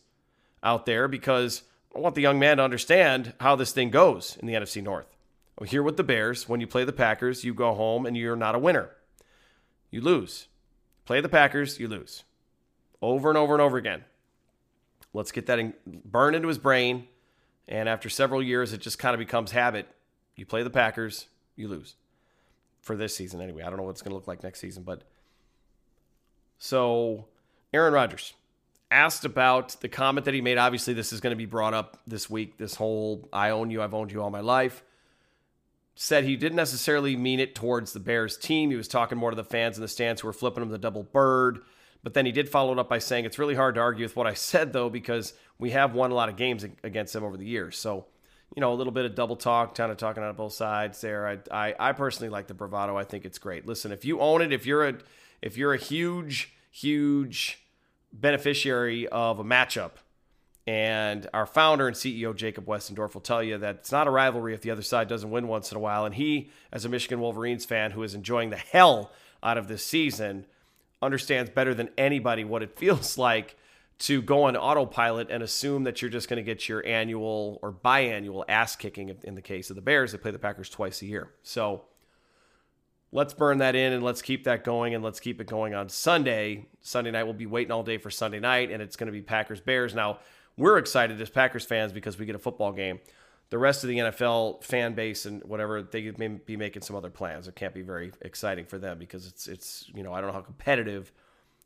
out 0.63 0.85
there 0.85 1.07
because 1.07 1.63
I 1.95 1.99
want 1.99 2.15
the 2.15 2.21
young 2.21 2.39
man 2.39 2.57
to 2.57 2.63
understand 2.63 3.33
how 3.41 3.55
this 3.55 3.71
thing 3.71 3.89
goes 3.89 4.37
in 4.39 4.47
the 4.47 4.53
NFC 4.53 4.81
North. 4.81 5.07
Here 5.65 5.83
with 5.83 5.97
the 5.97 6.03
Bears, 6.03 6.47
when 6.47 6.61
you 6.61 6.67
play 6.67 6.85
the 6.85 6.93
Packers, 6.93 7.43
you 7.43 7.53
go 7.53 7.73
home 7.73 8.05
and 8.05 8.15
you're 8.15 8.37
not 8.37 8.55
a 8.55 8.59
winner. 8.59 8.91
You 9.91 10.01
lose. 10.01 10.47
Play 11.05 11.21
the 11.21 11.29
Packers, 11.29 11.79
you 11.79 11.87
lose. 11.87 12.23
Over 13.01 13.29
and 13.29 13.37
over 13.37 13.53
and 13.53 13.61
over 13.61 13.77
again. 13.77 14.03
Let's 15.13 15.31
get 15.31 15.47
that 15.47 15.59
in, 15.59 15.73
burned 16.05 16.35
into 16.35 16.47
his 16.47 16.57
brain. 16.57 17.07
And 17.67 17.89
after 17.89 18.09
several 18.09 18.43
years, 18.43 18.73
it 18.73 18.81
just 18.81 18.99
kind 18.99 19.13
of 19.13 19.19
becomes 19.19 19.51
habit. 19.51 19.87
You 20.35 20.45
play 20.45 20.63
the 20.63 20.69
Packers, 20.69 21.27
you 21.55 21.67
lose. 21.67 21.95
For 22.81 22.95
this 22.95 23.15
season, 23.15 23.41
anyway. 23.41 23.63
I 23.63 23.69
don't 23.69 23.77
know 23.77 23.83
what 23.83 23.91
it's 23.91 24.01
going 24.01 24.11
to 24.11 24.15
look 24.15 24.27
like 24.27 24.43
next 24.43 24.59
season, 24.59 24.83
but 24.83 25.03
so 26.57 27.25
Aaron 27.73 27.93
Rodgers 27.93 28.33
asked 28.91 29.25
about 29.25 29.79
the 29.81 29.89
comment 29.89 30.25
that 30.25 30.33
he 30.33 30.41
made. 30.41 30.57
Obviously, 30.57 30.93
this 30.93 31.13
is 31.13 31.21
going 31.21 31.31
to 31.31 31.37
be 31.37 31.45
brought 31.45 31.73
up 31.73 31.99
this 32.07 32.29
week. 32.29 32.57
This 32.57 32.75
whole 32.75 33.27
I 33.33 33.49
own 33.49 33.69
you, 33.69 33.81
I've 33.81 33.93
owned 33.93 34.11
you 34.11 34.21
all 34.21 34.29
my 34.29 34.39
life. 34.39 34.83
Said 36.01 36.23
he 36.23 36.37
didn't 36.37 36.55
necessarily 36.55 37.17
mean 37.17 37.41
it 37.41 37.55
towards 37.55 37.91
the 37.91 37.99
Bears 37.99 38.37
team. 38.37 38.69
He 38.69 38.77
was 38.77 38.87
talking 38.87 39.17
more 39.17 39.31
to 39.31 39.35
the 39.35 39.43
fans 39.43 39.77
in 39.77 39.81
the 39.81 39.89
stands 39.89 40.21
who 40.21 40.27
were 40.27 40.33
flipping 40.33 40.63
him 40.63 40.69
the 40.69 40.77
double 40.77 41.03
bird. 41.03 41.59
But 42.03 42.13
then 42.13 42.25
he 42.25 42.31
did 42.31 42.47
follow 42.47 42.71
it 42.71 42.79
up 42.79 42.87
by 42.87 42.99
saying 42.99 43.25
it's 43.25 43.37
really 43.37 43.55
hard 43.55 43.75
to 43.75 43.81
argue 43.81 44.05
with 44.05 44.15
what 44.15 44.25
I 44.25 44.33
said, 44.33 44.71
though, 44.71 44.89
because 44.89 45.33
we 45.57 45.71
have 45.71 45.93
won 45.93 46.11
a 46.11 46.15
lot 46.15 46.29
of 46.29 46.37
games 46.37 46.63
against 46.83 47.11
them 47.11 47.25
over 47.25 47.35
the 47.35 47.45
years. 47.45 47.77
So, 47.77 48.05
you 48.55 48.61
know, 48.61 48.71
a 48.71 48.75
little 48.75 48.93
bit 48.93 49.03
of 49.03 49.13
double 49.13 49.35
talk, 49.35 49.75
kind 49.75 49.91
of 49.91 49.97
talking 49.97 50.23
out 50.23 50.29
of 50.29 50.37
both 50.37 50.53
sides 50.53 51.01
there. 51.01 51.27
I, 51.27 51.37
I, 51.51 51.75
I 51.77 51.91
personally 51.91 52.29
like 52.29 52.47
the 52.47 52.53
bravado. 52.53 52.95
I 52.95 53.03
think 53.03 53.25
it's 53.25 53.37
great. 53.37 53.65
Listen, 53.65 53.91
if 53.91 54.05
you 54.05 54.21
own 54.21 54.41
it, 54.41 54.53
if 54.53 54.65
you're 54.65 54.87
a, 54.87 54.95
if 55.41 55.57
you're 55.57 55.73
a 55.73 55.77
huge 55.77 56.53
huge 56.71 57.63
beneficiary 58.11 59.07
of 59.07 59.39
a 59.39 59.43
matchup. 59.43 59.91
And 60.69 61.27
our 61.33 61.47
founder 61.47 61.87
and 61.87 61.97
CEO, 61.97 62.35
Jacob 62.35 62.67
Westendorf, 62.67 63.15
will 63.15 63.21
tell 63.21 63.41
you 63.41 63.57
that 63.57 63.77
it's 63.77 63.91
not 63.91 64.05
a 64.05 64.11
rivalry 64.11 64.53
if 64.53 64.61
the 64.61 64.69
other 64.69 64.83
side 64.83 65.07
doesn't 65.07 65.31
win 65.31 65.47
once 65.47 65.71
in 65.71 65.77
a 65.77 65.79
while. 65.79 66.05
And 66.05 66.13
he, 66.13 66.51
as 66.71 66.85
a 66.85 66.89
Michigan 66.89 67.19
Wolverines 67.19 67.65
fan 67.65 67.89
who 67.89 68.03
is 68.03 68.13
enjoying 68.13 68.51
the 68.51 68.57
hell 68.57 69.11
out 69.41 69.57
of 69.57 69.67
this 69.67 69.83
season, 69.83 70.45
understands 71.01 71.49
better 71.49 71.73
than 71.73 71.89
anybody 71.97 72.43
what 72.43 72.61
it 72.61 72.69
feels 72.77 73.17
like 73.17 73.57
to 73.97 74.21
go 74.21 74.43
on 74.43 74.55
autopilot 74.55 75.31
and 75.31 75.41
assume 75.41 75.85
that 75.85 76.03
you're 76.03 76.11
just 76.11 76.29
going 76.29 76.37
to 76.37 76.43
get 76.43 76.69
your 76.69 76.85
annual 76.85 77.57
or 77.63 77.73
biannual 77.73 78.45
ass 78.47 78.75
kicking 78.75 79.17
in 79.23 79.33
the 79.33 79.41
case 79.41 79.71
of 79.71 79.75
the 79.75 79.81
Bears. 79.81 80.11
They 80.11 80.19
play 80.19 80.29
the 80.29 80.37
Packers 80.37 80.69
twice 80.69 81.01
a 81.01 81.07
year. 81.07 81.31
So 81.41 81.85
let's 83.11 83.33
burn 83.33 83.57
that 83.57 83.75
in 83.75 83.91
and 83.91 84.03
let's 84.03 84.21
keep 84.21 84.43
that 84.43 84.63
going 84.63 84.93
and 84.93 85.03
let's 85.03 85.19
keep 85.19 85.41
it 85.41 85.47
going 85.47 85.73
on 85.73 85.89
Sunday. 85.89 86.67
Sunday 86.79 87.09
night, 87.09 87.23
we'll 87.23 87.33
be 87.33 87.47
waiting 87.47 87.71
all 87.71 87.81
day 87.81 87.97
for 87.97 88.11
Sunday 88.11 88.39
night, 88.39 88.69
and 88.69 88.83
it's 88.83 88.97
going 88.97 89.07
to 89.07 89.11
be 89.11 89.23
Packers 89.23 89.61
Bears. 89.61 89.95
Now, 89.95 90.19
we're 90.59 90.77
excited 90.77 91.19
as 91.21 91.29
Packers 91.29 91.65
fans 91.65 91.91
because 91.91 92.19
we 92.19 92.25
get 92.25 92.35
a 92.35 92.39
football 92.39 92.71
game. 92.71 92.99
The 93.49 93.57
rest 93.57 93.83
of 93.83 93.87
the 93.87 93.97
NFL 93.97 94.63
fan 94.63 94.93
base 94.93 95.25
and 95.25 95.43
whatever 95.43 95.81
they 95.81 96.11
may 96.17 96.27
be 96.27 96.55
making 96.55 96.83
some 96.83 96.95
other 96.95 97.09
plans. 97.09 97.47
It 97.47 97.55
can't 97.55 97.73
be 97.73 97.81
very 97.81 98.11
exciting 98.21 98.65
for 98.65 98.77
them 98.77 98.99
because 98.99 99.25
it's 99.25 99.47
it's 99.47 99.89
you 99.95 100.03
know 100.03 100.13
I 100.13 100.21
don't 100.21 100.27
know 100.27 100.33
how 100.33 100.41
competitive 100.41 101.11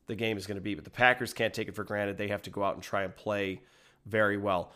the 0.07 0.15
game 0.15 0.37
is 0.37 0.47
going 0.47 0.55
to 0.55 0.61
be. 0.61 0.75
But 0.75 0.85
the 0.85 0.89
Packers 0.89 1.33
can't 1.33 1.53
take 1.53 1.67
it 1.67 1.75
for 1.75 1.83
granted. 1.83 2.17
They 2.17 2.29
have 2.29 2.43
to 2.43 2.49
go 2.49 2.63
out 2.63 2.75
and 2.75 2.83
try 2.83 3.03
and 3.03 3.13
play 3.13 3.61
very 4.05 4.37
well. 4.37 4.71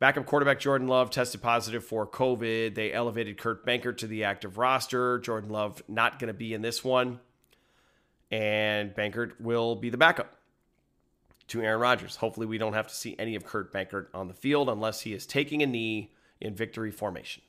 Backup 0.00 0.26
quarterback 0.26 0.60
Jordan 0.60 0.86
Love 0.86 1.10
tested 1.10 1.42
positive 1.42 1.84
for 1.84 2.06
COVID. 2.06 2.74
They 2.74 2.92
elevated 2.92 3.36
Kurt 3.36 3.66
Benkert 3.66 3.98
to 3.98 4.06
the 4.06 4.24
active 4.24 4.56
roster. 4.56 5.18
Jordan 5.18 5.50
Love 5.50 5.82
not 5.88 6.18
going 6.18 6.28
to 6.28 6.34
be 6.34 6.54
in 6.54 6.62
this 6.62 6.84
one. 6.84 7.20
And 8.30 8.94
Benkert 8.94 9.40
will 9.40 9.74
be 9.74 9.90
the 9.90 9.96
backup 9.96 10.37
to 11.48 11.62
Aaron 11.62 11.80
Rodgers. 11.80 12.16
Hopefully, 12.16 12.46
we 12.46 12.58
don't 12.58 12.74
have 12.74 12.88
to 12.88 12.94
see 12.94 13.16
any 13.18 13.34
of 13.34 13.44
Kurt 13.44 13.72
Benkert 13.72 14.06
on 14.14 14.28
the 14.28 14.34
field 14.34 14.68
unless 14.68 15.02
he 15.02 15.12
is 15.12 15.26
taking 15.26 15.62
a 15.62 15.66
knee 15.66 16.12
in 16.40 16.54
victory 16.54 16.90
formation. 16.90 17.42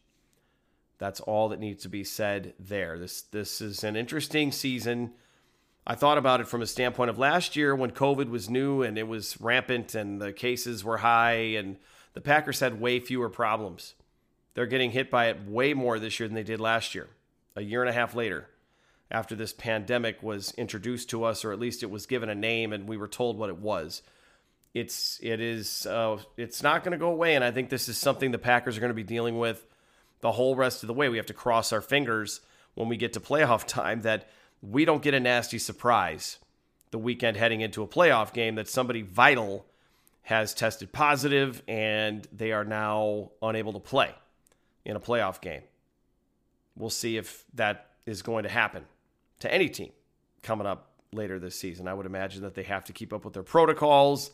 That's 0.97 1.19
all 1.21 1.49
that 1.49 1.59
needs 1.59 1.83
to 1.83 1.89
be 1.89 2.03
said 2.03 2.53
there. 2.59 2.97
This 2.99 3.21
this 3.21 3.61
is 3.61 3.83
an 3.83 3.95
interesting 3.95 4.51
season 4.51 5.13
I 5.89 5.95
thought 5.95 6.19
about 6.19 6.39
it 6.39 6.47
from 6.47 6.61
a 6.61 6.67
standpoint 6.67 7.09
of 7.09 7.17
last 7.17 7.55
year 7.55 7.75
when 7.75 7.89
COVID 7.89 8.29
was 8.29 8.47
new 8.47 8.83
and 8.83 8.95
it 8.95 9.07
was 9.07 9.41
rampant 9.41 9.95
and 9.95 10.21
the 10.21 10.31
cases 10.31 10.83
were 10.83 10.97
high 10.97 11.55
and 11.57 11.77
the 12.13 12.21
Packers 12.21 12.59
had 12.59 12.79
way 12.79 12.99
fewer 12.99 13.27
problems. 13.27 13.95
They're 14.53 14.67
getting 14.67 14.91
hit 14.91 15.09
by 15.09 15.29
it 15.29 15.47
way 15.47 15.73
more 15.73 15.97
this 15.97 16.19
year 16.19 16.27
than 16.27 16.35
they 16.35 16.43
did 16.43 16.59
last 16.59 16.93
year, 16.93 17.07
a 17.55 17.61
year 17.61 17.81
and 17.81 17.89
a 17.89 17.93
half 17.93 18.13
later, 18.13 18.47
after 19.11 19.35
this 19.35 19.53
pandemic 19.53 20.21
was 20.21 20.51
introduced 20.51 21.09
to 21.09 21.23
us, 21.23 21.43
or 21.43 21.51
at 21.51 21.59
least 21.59 21.83
it 21.83 21.89
was 21.89 22.05
given 22.05 22.29
a 22.29 22.35
name 22.35 22.73
and 22.73 22.87
we 22.87 22.97
were 22.97 23.07
told 23.07 23.37
what 23.37 23.49
it 23.49 23.57
was. 23.57 24.01
It's 24.73 25.19
it 25.23 25.41
is 25.41 25.87
uh, 25.87 26.19
it's 26.37 26.61
not 26.61 26.83
going 26.83 26.91
to 26.91 26.97
go 26.97 27.09
away, 27.09 27.33
and 27.33 27.43
I 27.43 27.49
think 27.49 27.69
this 27.69 27.89
is 27.89 27.97
something 27.97 28.29
the 28.31 28.37
Packers 28.37 28.77
are 28.77 28.79
going 28.79 28.91
to 28.91 28.95
be 28.95 29.03
dealing 29.03 29.39
with 29.39 29.65
the 30.21 30.31
whole 30.31 30.55
rest 30.55 30.83
of 30.83 30.87
the 30.87 30.93
way. 30.93 31.09
We 31.09 31.17
have 31.17 31.25
to 31.27 31.33
cross 31.33 31.73
our 31.73 31.81
fingers 31.81 32.41
when 32.75 32.87
we 32.87 32.95
get 32.95 33.13
to 33.13 33.19
playoff 33.19 33.65
time 33.67 34.01
that 34.03 34.29
we 34.61 34.85
don't 34.85 35.01
get 35.01 35.13
a 35.13 35.19
nasty 35.19 35.57
surprise 35.57 36.37
the 36.91 36.99
weekend 36.99 37.37
heading 37.37 37.61
into 37.61 37.81
a 37.83 37.87
playoff 37.87 38.33
game 38.33 38.55
that 38.55 38.67
somebody 38.67 39.01
vital 39.01 39.65
has 40.23 40.53
tested 40.53 40.91
positive 40.91 41.63
and 41.67 42.27
they 42.31 42.51
are 42.51 42.65
now 42.65 43.31
unable 43.41 43.73
to 43.73 43.79
play 43.79 44.13
in 44.85 44.95
a 44.95 44.99
playoff 44.99 45.41
game. 45.41 45.61
We'll 46.75 46.89
see 46.89 47.17
if 47.17 47.45
that 47.55 47.89
is 48.05 48.21
going 48.21 48.43
to 48.43 48.49
happen 48.49 48.85
to 49.39 49.53
any 49.53 49.69
team 49.69 49.91
coming 50.41 50.67
up 50.67 50.91
later 51.11 51.39
this 51.39 51.59
season. 51.59 51.87
I 51.87 51.93
would 51.93 52.05
imagine 52.05 52.43
that 52.43 52.55
they 52.55 52.63
have 52.63 52.85
to 52.85 52.93
keep 52.93 53.13
up 53.13 53.25
with 53.25 53.33
their 53.33 53.43
protocols. 53.43 54.31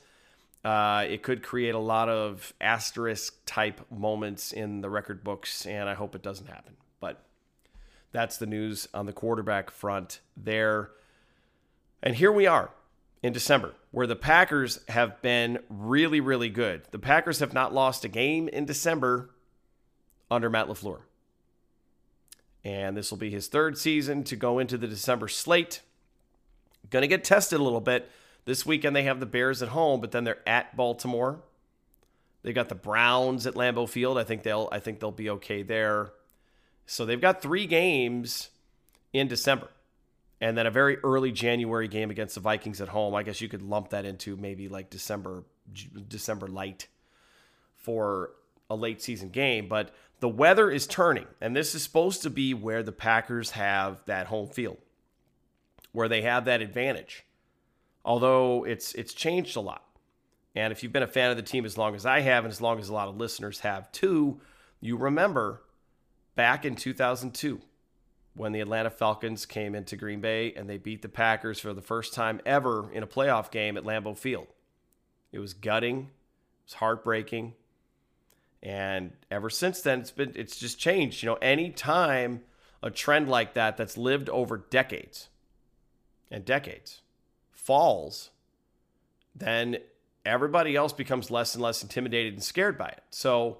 Uh, 0.63 1.05
it 1.07 1.21
could 1.21 1.43
create 1.43 1.75
a 1.75 1.79
lot 1.79 2.09
of 2.09 2.53
asterisk 2.59 3.35
type 3.45 3.81
moments 3.91 4.51
in 4.51 4.81
the 4.81 4.89
record 4.89 5.23
books, 5.23 5.65
and 5.65 5.87
I 5.87 5.93
hope 5.93 6.15
it 6.15 6.23
doesn't 6.23 6.47
happen. 6.47 6.75
But 6.99 7.23
that's 8.11 8.37
the 8.37 8.47
news 8.47 8.87
on 8.93 9.05
the 9.05 9.13
quarterback 9.13 9.69
front 9.69 10.21
there. 10.35 10.91
And 12.01 12.15
here 12.15 12.31
we 12.31 12.47
are 12.47 12.71
in 13.21 13.31
December, 13.31 13.73
where 13.91 14.07
the 14.07 14.15
Packers 14.15 14.79
have 14.89 15.21
been 15.21 15.59
really, 15.69 16.19
really 16.19 16.49
good. 16.49 16.83
The 16.91 16.99
Packers 16.99 17.39
have 17.39 17.53
not 17.53 17.73
lost 17.73 18.03
a 18.03 18.07
game 18.09 18.47
in 18.47 18.65
December 18.65 19.29
under 20.31 20.49
Matt 20.49 20.67
LaFleur. 20.67 21.01
And 22.65 22.97
this 22.97 23.11
will 23.11 23.17
be 23.17 23.29
his 23.29 23.47
third 23.47 23.77
season 23.77 24.23
to 24.25 24.35
go 24.35 24.59
into 24.59 24.77
the 24.77 24.87
December 24.87 25.27
slate. 25.27 25.81
Going 26.89 27.03
to 27.03 27.07
get 27.07 27.23
tested 27.23 27.59
a 27.59 27.63
little 27.63 27.79
bit. 27.79 28.11
This 28.45 28.65
weekend 28.65 28.95
they 28.95 29.03
have 29.03 29.19
the 29.19 29.25
Bears 29.25 29.61
at 29.61 29.69
home, 29.69 30.01
but 30.01 30.11
then 30.11 30.23
they're 30.23 30.47
at 30.47 30.75
Baltimore. 30.75 31.41
They 32.41 32.53
got 32.53 32.69
the 32.69 32.75
Browns 32.75 33.47
at 33.47 33.53
Lambeau 33.53 33.87
Field. 33.87 34.17
I 34.17 34.23
think 34.23 34.43
they'll 34.43 34.67
I 34.71 34.79
think 34.79 34.99
they'll 34.99 35.11
be 35.11 35.29
okay 35.31 35.63
there. 35.63 36.11
So 36.85 37.05
they've 37.05 37.21
got 37.21 37.41
three 37.41 37.65
games 37.65 38.49
in 39.13 39.27
December 39.27 39.69
and 40.41 40.57
then 40.57 40.67
a 40.67 40.71
very 40.71 40.97
early 40.97 41.31
January 41.31 41.87
game 41.87 42.11
against 42.11 42.35
the 42.35 42.41
Vikings 42.41 42.81
at 42.81 42.89
home. 42.89 43.15
I 43.15 43.23
guess 43.23 43.41
you 43.41 43.49
could 43.49 43.61
lump 43.61 43.89
that 43.89 44.05
into 44.05 44.35
maybe 44.35 44.67
like 44.67 44.89
December 44.89 45.43
December 46.07 46.47
light 46.47 46.87
for 47.75 48.31
a 48.69 48.75
late 48.75 49.01
season 49.01 49.29
game, 49.29 49.67
but 49.67 49.93
the 50.19 50.29
weather 50.29 50.71
is 50.71 50.87
turning 50.87 51.27
and 51.41 51.55
this 51.55 51.75
is 51.75 51.83
supposed 51.83 52.23
to 52.23 52.29
be 52.29 52.53
where 52.53 52.83
the 52.83 52.91
Packers 52.91 53.51
have 53.51 54.03
that 54.05 54.27
home 54.27 54.47
field 54.47 54.77
where 55.95 56.09
they 56.09 56.21
have 56.21 56.45
that 56.45 56.61
advantage. 56.61 57.25
Although 58.03 58.65
it's 58.65 58.93
it's 58.93 59.13
changed 59.13 59.55
a 59.55 59.61
lot. 59.61 59.83
And 60.53 60.71
if 60.71 60.83
you've 60.83 60.93
been 60.93 61.03
a 61.03 61.07
fan 61.07 61.31
of 61.31 61.37
the 61.37 61.43
team 61.43 61.65
as 61.65 61.77
long 61.77 61.95
as 61.95 62.05
I 62.05 62.21
have 62.21 62.45
and 62.45 62.51
as 62.51 62.61
long 62.61 62.79
as 62.79 62.89
a 62.89 62.93
lot 62.93 63.07
of 63.07 63.17
listeners 63.17 63.61
have 63.61 63.91
too, 63.91 64.39
you 64.79 64.95
remember 64.97 65.63
back 66.35 66.65
in 66.65 66.75
2002 66.75 67.61
when 68.35 68.51
the 68.51 68.59
Atlanta 68.59 68.89
Falcons 68.89 69.45
came 69.45 69.73
into 69.73 69.95
Green 69.95 70.19
Bay 70.19 70.53
and 70.53 70.69
they 70.69 70.77
beat 70.77 71.01
the 71.01 71.09
Packers 71.09 71.59
for 71.59 71.73
the 71.73 71.81
first 71.81 72.13
time 72.13 72.41
ever 72.45 72.91
in 72.91 73.01
a 73.01 73.07
playoff 73.07 73.49
game 73.49 73.77
at 73.77 73.83
Lambeau 73.83 74.17
Field. 74.17 74.47
It 75.31 75.39
was 75.39 75.53
gutting, 75.53 75.97
it 75.99 76.65
was 76.65 76.73
heartbreaking. 76.75 77.53
And 78.65 79.11
ever 79.29 79.51
since 79.51 79.81
then 79.81 79.99
it's 79.99 80.09
been 80.09 80.33
it's 80.35 80.57
just 80.57 80.79
changed. 80.79 81.21
You 81.21 81.29
know, 81.29 81.37
any 81.39 81.69
time 81.69 82.41
a 82.81 82.89
trend 82.89 83.29
like 83.29 83.53
that 83.53 83.77
that's 83.77 83.95
lived 83.95 84.27
over 84.29 84.57
decades 84.57 85.29
and 86.31 86.43
decades 86.43 87.03
falls, 87.51 88.31
then 89.35 89.77
everybody 90.25 90.75
else 90.75 90.93
becomes 90.93 91.29
less 91.29 91.53
and 91.53 91.61
less 91.61 91.83
intimidated 91.83 92.33
and 92.33 92.43
scared 92.43 92.75
by 92.75 92.87
it. 92.87 93.03
So 93.11 93.59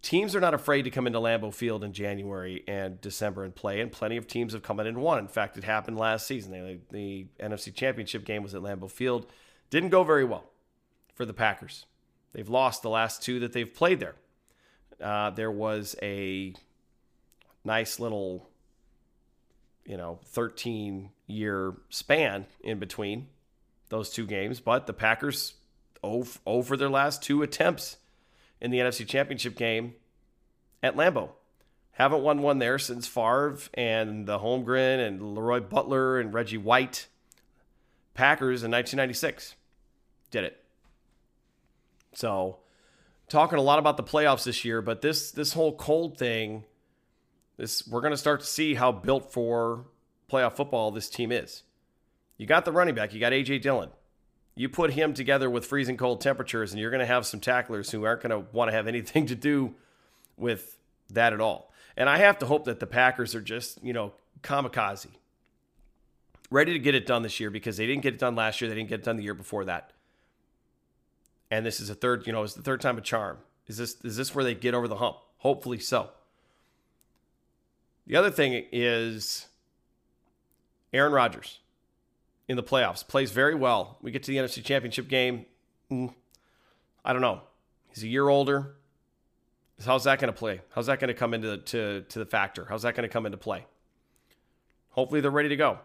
teams 0.00 0.34
are 0.34 0.40
not 0.40 0.54
afraid 0.54 0.82
to 0.82 0.90
come 0.90 1.06
into 1.06 1.18
Lambeau 1.18 1.52
Field 1.52 1.84
in 1.84 1.92
January 1.92 2.64
and 2.66 2.98
December 3.02 3.44
and 3.44 3.54
play, 3.54 3.82
and 3.82 3.92
plenty 3.92 4.16
of 4.16 4.26
teams 4.26 4.54
have 4.54 4.62
come 4.62 4.80
in 4.80 4.86
and 4.86 4.96
won. 5.02 5.18
In 5.18 5.28
fact, 5.28 5.58
it 5.58 5.64
happened 5.64 5.98
last 5.98 6.26
season. 6.26 6.52
The, 6.52 6.78
the 6.90 7.26
NFC 7.38 7.74
Championship 7.74 8.24
game 8.24 8.42
was 8.42 8.54
at 8.54 8.62
Lambeau 8.62 8.90
Field. 8.90 9.26
Didn't 9.68 9.90
go 9.90 10.02
very 10.02 10.24
well 10.24 10.44
for 11.14 11.26
the 11.26 11.34
Packers. 11.34 11.84
They've 12.32 12.48
lost 12.48 12.82
the 12.82 12.90
last 12.90 13.22
two 13.22 13.40
that 13.40 13.52
they've 13.52 13.72
played 13.72 14.00
there. 14.00 14.14
Uh, 15.00 15.30
there 15.30 15.50
was 15.50 15.96
a 16.02 16.54
nice 17.64 18.00
little, 18.00 18.48
you 19.84 19.96
know, 19.96 20.18
13 20.26 21.10
year 21.26 21.74
span 21.88 22.46
in 22.60 22.78
between 22.78 23.28
those 23.88 24.10
two 24.10 24.26
games, 24.26 24.60
but 24.60 24.86
the 24.86 24.92
Packers 24.92 25.54
over 26.02 26.76
their 26.76 26.88
last 26.88 27.22
two 27.22 27.42
attempts 27.42 27.96
in 28.60 28.70
the 28.70 28.78
NFC 28.78 29.06
Championship 29.06 29.56
game 29.56 29.94
at 30.82 30.96
Lambeau. 30.96 31.30
Haven't 31.92 32.22
won 32.22 32.42
one 32.42 32.58
there 32.58 32.78
since 32.78 33.08
Favre 33.08 33.58
and 33.74 34.26
the 34.26 34.38
Holmgren 34.38 35.04
and 35.04 35.34
Leroy 35.34 35.60
Butler 35.60 36.20
and 36.20 36.32
Reggie 36.32 36.56
White. 36.56 37.08
Packers 38.14 38.62
in 38.62 38.70
1996 38.70 39.56
did 40.30 40.44
it. 40.44 40.64
So, 42.14 42.58
talking 43.28 43.58
a 43.58 43.62
lot 43.62 43.78
about 43.78 43.96
the 43.96 44.02
playoffs 44.02 44.44
this 44.44 44.64
year, 44.64 44.82
but 44.82 45.02
this 45.02 45.30
this 45.30 45.52
whole 45.52 45.76
cold 45.76 46.18
thing, 46.18 46.64
this 47.56 47.86
we're 47.86 48.00
going 48.00 48.12
to 48.12 48.18
start 48.18 48.40
to 48.40 48.46
see 48.46 48.74
how 48.74 48.92
built 48.92 49.32
for 49.32 49.84
playoff 50.30 50.54
football 50.56 50.90
this 50.90 51.08
team 51.08 51.32
is. 51.32 51.62
You 52.36 52.46
got 52.46 52.64
the 52.64 52.72
running 52.72 52.94
back, 52.94 53.12
you 53.12 53.20
got 53.20 53.32
AJ 53.32 53.62
Dillon. 53.62 53.90
You 54.54 54.68
put 54.68 54.92
him 54.92 55.14
together 55.14 55.48
with 55.48 55.66
freezing 55.66 55.96
cold 55.96 56.20
temperatures, 56.20 56.72
and 56.72 56.80
you're 56.80 56.90
going 56.90 57.00
to 57.00 57.06
have 57.06 57.24
some 57.26 57.38
tacklers 57.38 57.92
who 57.92 58.04
aren't 58.04 58.22
going 58.22 58.30
to 58.30 58.50
want 58.52 58.70
to 58.70 58.76
have 58.76 58.88
anything 58.88 59.26
to 59.26 59.36
do 59.36 59.74
with 60.36 60.78
that 61.10 61.32
at 61.32 61.40
all. 61.40 61.72
And 61.96 62.08
I 62.08 62.18
have 62.18 62.38
to 62.38 62.46
hope 62.46 62.64
that 62.64 62.80
the 62.80 62.86
Packers 62.86 63.34
are 63.34 63.40
just, 63.40 63.82
you 63.84 63.92
know, 63.92 64.12
kamikaze, 64.42 65.08
ready 66.50 66.72
to 66.72 66.78
get 66.78 66.94
it 66.94 67.06
done 67.06 67.22
this 67.22 67.38
year 67.38 67.50
because 67.50 67.76
they 67.76 67.86
didn't 67.86 68.02
get 68.02 68.14
it 68.14 68.20
done 68.20 68.34
last 68.34 68.60
year. 68.60 68.68
They 68.68 68.76
didn't 68.76 68.88
get 68.88 69.00
it 69.00 69.04
done 69.04 69.16
the 69.16 69.22
year 69.22 69.34
before 69.34 69.64
that. 69.66 69.92
And 71.50 71.64
this 71.64 71.80
is 71.80 71.90
a 71.90 71.94
third, 71.94 72.26
you 72.26 72.32
know, 72.32 72.42
it's 72.42 72.54
the 72.54 72.62
third 72.62 72.80
time 72.80 72.98
a 72.98 73.00
charm. 73.00 73.38
Is 73.66 73.76
this 73.76 73.96
is 74.04 74.16
this 74.16 74.34
where 74.34 74.44
they 74.44 74.54
get 74.54 74.74
over 74.74 74.88
the 74.88 74.96
hump? 74.96 75.16
Hopefully 75.38 75.78
so. 75.78 76.10
The 78.06 78.16
other 78.16 78.30
thing 78.30 78.64
is 78.72 79.46
Aaron 80.92 81.12
Rodgers 81.12 81.60
in 82.48 82.56
the 82.56 82.62
playoffs. 82.62 83.06
Plays 83.06 83.30
very 83.30 83.54
well. 83.54 83.98
We 84.00 84.10
get 84.10 84.22
to 84.24 84.30
the 84.30 84.38
NFC 84.38 84.64
Championship 84.64 85.08
game. 85.08 85.44
Mm, 85.90 86.14
I 87.04 87.12
don't 87.12 87.22
know. 87.22 87.42
He's 87.88 88.02
a 88.02 88.08
year 88.08 88.28
older. 88.28 88.74
How's 89.84 90.04
that 90.04 90.18
going 90.18 90.32
to 90.32 90.38
play? 90.38 90.60
How's 90.70 90.86
that 90.86 90.98
going 90.98 91.08
to 91.08 91.14
come 91.14 91.34
into 91.34 91.58
to, 91.58 92.00
to 92.02 92.18
the 92.18 92.26
factor? 92.26 92.66
How's 92.68 92.82
that 92.82 92.94
going 92.94 93.08
to 93.08 93.12
come 93.12 93.26
into 93.26 93.38
play? 93.38 93.64
Hopefully 94.90 95.20
they're 95.20 95.30
ready 95.30 95.50
to 95.50 95.56
go. 95.56 95.78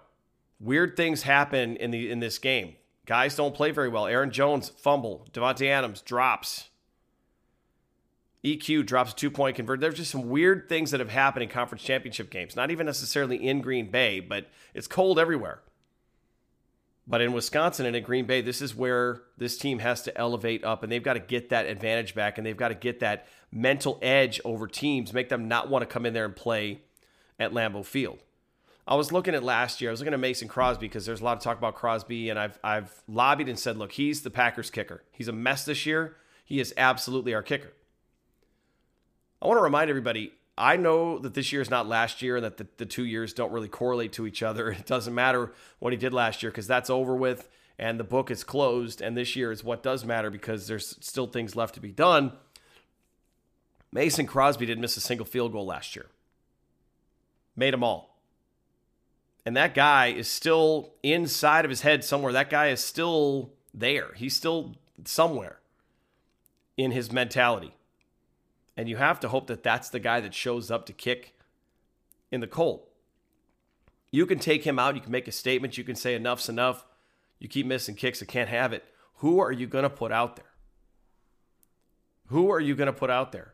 weird 0.59 0.97
things 0.97 1.23
happen 1.23 1.75
in 1.75 1.91
the 1.91 2.09
in 2.09 2.19
this 2.19 2.39
game. 2.39 2.75
Guys 3.05 3.35
don't 3.35 3.53
play 3.53 3.71
very 3.71 3.89
well. 3.89 4.07
Aaron 4.07 4.31
Jones 4.31 4.69
fumble. 4.69 5.27
Davante 5.33 5.67
Adams 5.67 6.01
drops. 6.01 6.69
EQ 8.43 8.85
drops 8.85 9.11
a 9.11 9.15
two 9.15 9.31
point 9.31 9.55
convert. 9.55 9.79
There's 9.79 9.95
just 9.95 10.11
some 10.11 10.29
weird 10.29 10.67
things 10.69 10.91
that 10.91 10.99
have 10.99 11.09
happened 11.09 11.43
in 11.43 11.49
conference 11.49 11.83
championship 11.83 12.29
games. 12.29 12.55
Not 12.55 12.71
even 12.71 12.85
necessarily 12.85 13.37
in 13.37 13.61
Green 13.61 13.89
Bay, 13.89 14.19
but 14.19 14.47
it's 14.73 14.87
cold 14.87 15.19
everywhere. 15.19 15.61
But 17.05 17.21
in 17.21 17.33
Wisconsin 17.33 17.85
and 17.85 17.95
in 17.95 18.03
Green 18.03 18.25
Bay, 18.25 18.41
this 18.41 18.61
is 18.61 18.73
where 18.73 19.21
this 19.37 19.57
team 19.57 19.79
has 19.79 20.03
to 20.03 20.17
elevate 20.17 20.63
up 20.63 20.83
and 20.83 20.91
they've 20.91 21.03
got 21.03 21.13
to 21.13 21.19
get 21.19 21.49
that 21.49 21.65
advantage 21.65 22.15
back 22.15 22.37
and 22.37 22.47
they've 22.47 22.55
got 22.55 22.69
to 22.69 22.75
get 22.75 23.01
that 23.01 23.27
mental 23.51 23.99
edge 24.01 24.39
over 24.45 24.67
teams, 24.67 25.13
make 25.13 25.27
them 25.27 25.49
not 25.49 25.69
want 25.69 25.81
to 25.81 25.85
come 25.85 26.05
in 26.05 26.13
there 26.13 26.25
and 26.25 26.35
play 26.35 26.81
at 27.37 27.51
Lambeau 27.51 27.85
Field. 27.85 28.19
I 28.85 28.95
was 28.95 29.11
looking 29.11 29.33
at 29.33 29.43
last 29.43 29.79
year. 29.79 29.89
I 29.89 29.93
was 29.93 30.01
looking 30.01 30.13
at 30.13 30.19
Mason 30.19 30.47
Crosby 30.47 30.87
because 30.87 31.05
there's 31.05 31.21
a 31.21 31.23
lot 31.23 31.37
of 31.37 31.43
talk 31.43 31.57
about 31.57 31.75
Crosby, 31.75 32.29
and 32.29 32.37
I've 32.37 32.59
I've 32.63 32.91
lobbied 33.07 33.47
and 33.47 33.57
said, 33.57 33.77
look, 33.77 33.93
he's 33.93 34.21
the 34.21 34.29
Packers 34.29 34.69
kicker. 34.69 35.03
He's 35.11 35.27
a 35.27 35.33
mess 35.33 35.65
this 35.65 35.85
year. 35.85 36.17
He 36.43 36.59
is 36.59 36.73
absolutely 36.75 37.33
our 37.33 37.43
kicker. 37.43 37.71
I 39.41 39.47
want 39.47 39.57
to 39.57 39.63
remind 39.63 39.89
everybody. 39.89 40.33
I 40.57 40.77
know 40.77 41.17
that 41.17 41.33
this 41.33 41.51
year 41.51 41.61
is 41.61 41.69
not 41.69 41.87
last 41.87 42.21
year, 42.21 42.35
and 42.35 42.45
that 42.45 42.57
the, 42.57 42.67
the 42.77 42.85
two 42.85 43.05
years 43.05 43.33
don't 43.33 43.51
really 43.51 43.69
correlate 43.69 44.13
to 44.13 44.27
each 44.27 44.43
other. 44.43 44.71
It 44.79 44.85
doesn't 44.85 45.15
matter 45.15 45.53
what 45.79 45.93
he 45.93 45.97
did 45.97 46.13
last 46.13 46.43
year 46.43 46.51
because 46.51 46.67
that's 46.67 46.89
over 46.89 47.15
with, 47.15 47.49
and 47.79 47.99
the 47.99 48.03
book 48.03 48.29
is 48.29 48.43
closed. 48.43 49.01
And 49.01 49.15
this 49.15 49.35
year 49.35 49.51
is 49.51 49.63
what 49.63 49.81
does 49.81 50.03
matter 50.03 50.29
because 50.29 50.67
there's 50.67 50.97
still 50.99 51.27
things 51.27 51.55
left 51.55 51.73
to 51.75 51.79
be 51.79 51.91
done. 51.91 52.33
Mason 53.93 54.25
Crosby 54.25 54.65
didn't 54.65 54.81
miss 54.81 54.97
a 54.97 55.01
single 55.01 55.25
field 55.25 55.53
goal 55.53 55.65
last 55.65 55.95
year. 55.95 56.07
Made 57.55 57.73
them 57.73 57.83
all. 57.83 58.12
And 59.45 59.57
that 59.57 59.73
guy 59.73 60.07
is 60.07 60.29
still 60.29 60.93
inside 61.03 61.65
of 61.65 61.69
his 61.69 61.81
head 61.81 62.03
somewhere. 62.03 62.31
That 62.31 62.49
guy 62.49 62.69
is 62.69 62.81
still 62.81 63.51
there. 63.73 64.13
He's 64.15 64.35
still 64.35 64.75
somewhere 65.03 65.59
in 66.77 66.91
his 66.91 67.11
mentality. 67.11 67.73
And 68.77 68.87
you 68.87 68.97
have 68.97 69.19
to 69.19 69.29
hope 69.29 69.47
that 69.47 69.63
that's 69.63 69.89
the 69.89 69.99
guy 69.99 70.19
that 70.21 70.33
shows 70.33 70.71
up 70.71 70.85
to 70.85 70.93
kick 70.93 71.37
in 72.31 72.39
the 72.39 72.47
cold. 72.47 72.87
You 74.11 74.25
can 74.25 74.39
take 74.39 74.63
him 74.63 74.79
out. 74.79 74.95
You 74.95 75.01
can 75.01 75.11
make 75.11 75.27
a 75.27 75.31
statement. 75.31 75.77
You 75.77 75.83
can 75.83 75.95
say 75.95 76.15
enough's 76.15 76.49
enough. 76.49 76.85
You 77.39 77.49
keep 77.49 77.65
missing 77.65 77.95
kicks. 77.95 78.21
I 78.21 78.25
can't 78.25 78.49
have 78.49 78.71
it. 78.71 78.83
Who 79.17 79.39
are 79.39 79.51
you 79.51 79.67
going 79.67 79.83
to 79.83 79.89
put 79.89 80.11
out 80.11 80.35
there? 80.37 80.45
Who 82.27 82.49
are 82.51 82.59
you 82.59 82.75
going 82.75 82.87
to 82.87 82.93
put 82.93 83.09
out 83.09 83.31
there? 83.31 83.53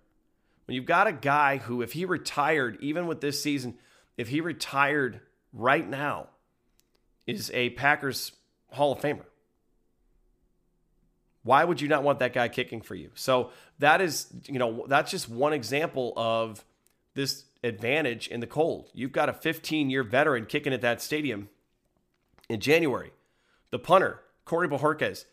When 0.66 0.76
you've 0.76 0.86
got 0.86 1.08
a 1.08 1.12
guy 1.12 1.58
who, 1.58 1.82
if 1.82 1.94
he 1.94 2.06
retired, 2.06 2.78
even 2.80 3.08
with 3.08 3.22
this 3.22 3.42
season, 3.42 3.78
if 4.18 4.28
he 4.28 4.40
retired 4.40 5.22
right 5.54 5.88
now 5.88 6.28
is 7.28 7.52
a 7.54 7.70
Packers 7.72 8.32
Hall 8.72 8.92
of 8.92 9.00
Famer. 9.00 9.26
Why 11.44 11.64
would 11.64 11.82
you 11.82 11.88
not 11.88 12.04
want 12.04 12.20
that 12.20 12.34
guy 12.34 12.48
kicking 12.48 12.82
for 12.82 12.96
you? 12.96 13.12
So 13.16 13.52
that 13.80 14.02
is, 14.02 14.28
you 14.46 14.60
know, 14.60 14.86
that's 14.88 15.10
just 15.10 15.30
one 15.30 15.54
example 15.54 16.14
of 16.18 16.66
this 17.16 17.46
advantage 17.64 18.28
in 18.28 18.40
the 18.40 18.48
cold. 18.48 18.90
You've 18.94 19.12
got 19.12 19.30
a 19.30 19.34
15 19.34 19.90
year 19.90 20.04
veteran 20.04 20.46
kicking 20.46 20.74
at 20.74 20.82
that 20.82 21.02
stadium 21.02 21.50
in 22.50 22.60
January. 22.60 23.12
The 23.72 23.80
punter, 23.80 24.22
Corey 24.46 24.68
Bojorquez, 24.68 25.26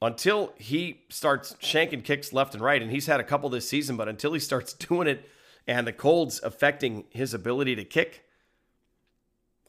until 0.00 0.52
he 0.56 1.02
starts 1.08 1.56
shanking 1.60 2.04
kicks 2.04 2.32
left 2.32 2.54
and 2.54 2.62
right, 2.62 2.82
and 2.82 2.90
he's 2.90 3.06
had 3.06 3.20
a 3.20 3.24
couple 3.24 3.48
this 3.48 3.68
season, 3.68 3.96
but 3.96 4.08
until 4.08 4.32
he 4.32 4.40
starts 4.40 4.72
doing 4.88 5.08
it 5.08 5.28
and 5.66 5.86
the 5.86 5.92
cold's 5.92 6.40
affecting 6.42 7.04
his 7.10 7.34
ability 7.34 7.74
to 7.76 7.84
kick, 7.84 8.25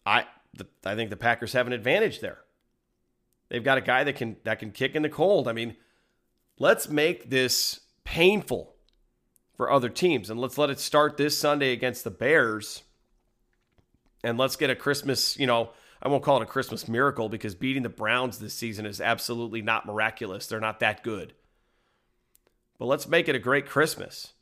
I 0.07 0.25
the, 0.53 0.65
I 0.85 0.95
think 0.95 1.09
the 1.09 1.17
Packers 1.17 1.53
have 1.53 1.67
an 1.67 1.73
advantage 1.73 2.21
there. 2.21 2.39
They've 3.49 3.63
got 3.63 3.77
a 3.77 3.81
guy 3.81 4.03
that 4.05 4.15
can 4.15 4.37
that 4.43 4.59
can 4.59 4.71
kick 4.71 4.95
in 4.95 5.03
the 5.03 5.09
cold. 5.09 5.47
I 5.47 5.53
mean, 5.53 5.75
let's 6.57 6.89
make 6.89 7.29
this 7.29 7.81
painful 8.05 8.75
for 9.55 9.69
other 9.71 9.89
teams 9.89 10.29
and 10.29 10.39
let's 10.39 10.57
let 10.57 10.69
it 10.69 10.79
start 10.79 11.17
this 11.17 11.37
Sunday 11.37 11.73
against 11.73 12.03
the 12.03 12.11
Bears. 12.11 12.83
And 14.23 14.37
let's 14.37 14.55
get 14.55 14.69
a 14.69 14.75
Christmas, 14.75 15.37
you 15.37 15.45
know, 15.45 15.71
I 16.01 16.07
won't 16.07 16.23
call 16.23 16.37
it 16.37 16.43
a 16.43 16.47
Christmas 16.47 16.87
miracle 16.87 17.29
because 17.29 17.55
beating 17.55 17.83
the 17.83 17.89
Browns 17.89 18.39
this 18.39 18.53
season 18.53 18.85
is 18.85 18.99
absolutely 18.99 19.61
not 19.61 19.85
miraculous. 19.85 20.47
They're 20.47 20.59
not 20.59 20.79
that 20.79 21.03
good. 21.03 21.33
But 22.79 22.85
let's 22.85 23.07
make 23.07 23.27
it 23.27 23.35
a 23.35 23.39
great 23.39 23.67
Christmas 23.67 24.33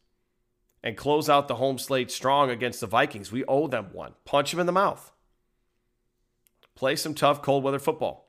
and 0.84 0.98
close 0.98 1.30
out 1.30 1.48
the 1.48 1.56
home 1.56 1.78
slate 1.78 2.12
strong 2.12 2.50
against 2.50 2.80
the 2.80 2.88
Vikings. 2.88 3.32
We 3.32 3.46
owe 3.46 3.68
them 3.68 3.90
one. 3.92 4.14
Punch 4.26 4.52
them 4.52 4.60
in 4.60 4.66
the 4.66 4.72
mouth 4.72 5.12
play 6.76 6.96
some 6.96 7.14
tough 7.14 7.42
cold 7.42 7.64
weather 7.64 7.80
football. 7.80 8.28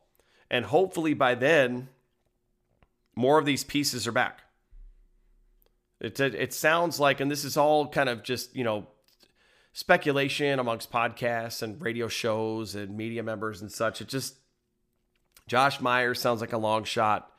And 0.51 0.65
hopefully 0.65 1.15
by 1.15 1.35
then, 1.35 1.89
more 3.17 3.39
of 3.39 3.45
these 3.45 3.65
pieces 3.65 4.07
are 4.07 4.13
back. 4.13 4.43
It, 6.01 6.21
it, 6.21 6.53
sounds 6.53 7.01
like, 7.01 7.21
and 7.21 7.31
this 7.31 7.45
is 7.45 7.57
all 7.57 7.89
kind 7.89 8.09
of 8.09 8.23
just, 8.23 8.55
you 8.55 8.63
know, 8.63 8.87
speculation 9.73 10.59
amongst 10.59 10.93
podcasts 10.93 11.63
and 11.63 11.81
radio 11.81 12.07
shows 12.07 12.75
and 12.75 12.97
media 12.97 13.23
members 13.23 13.63
and 13.63 13.73
such. 13.73 14.01
It 14.01 14.09
just, 14.09 14.37
Josh 15.47 15.81
Myers 15.81 16.21
sounds 16.21 16.41
like 16.41 16.53
a 16.53 16.59
long 16.59 16.85
shot. 16.85 17.33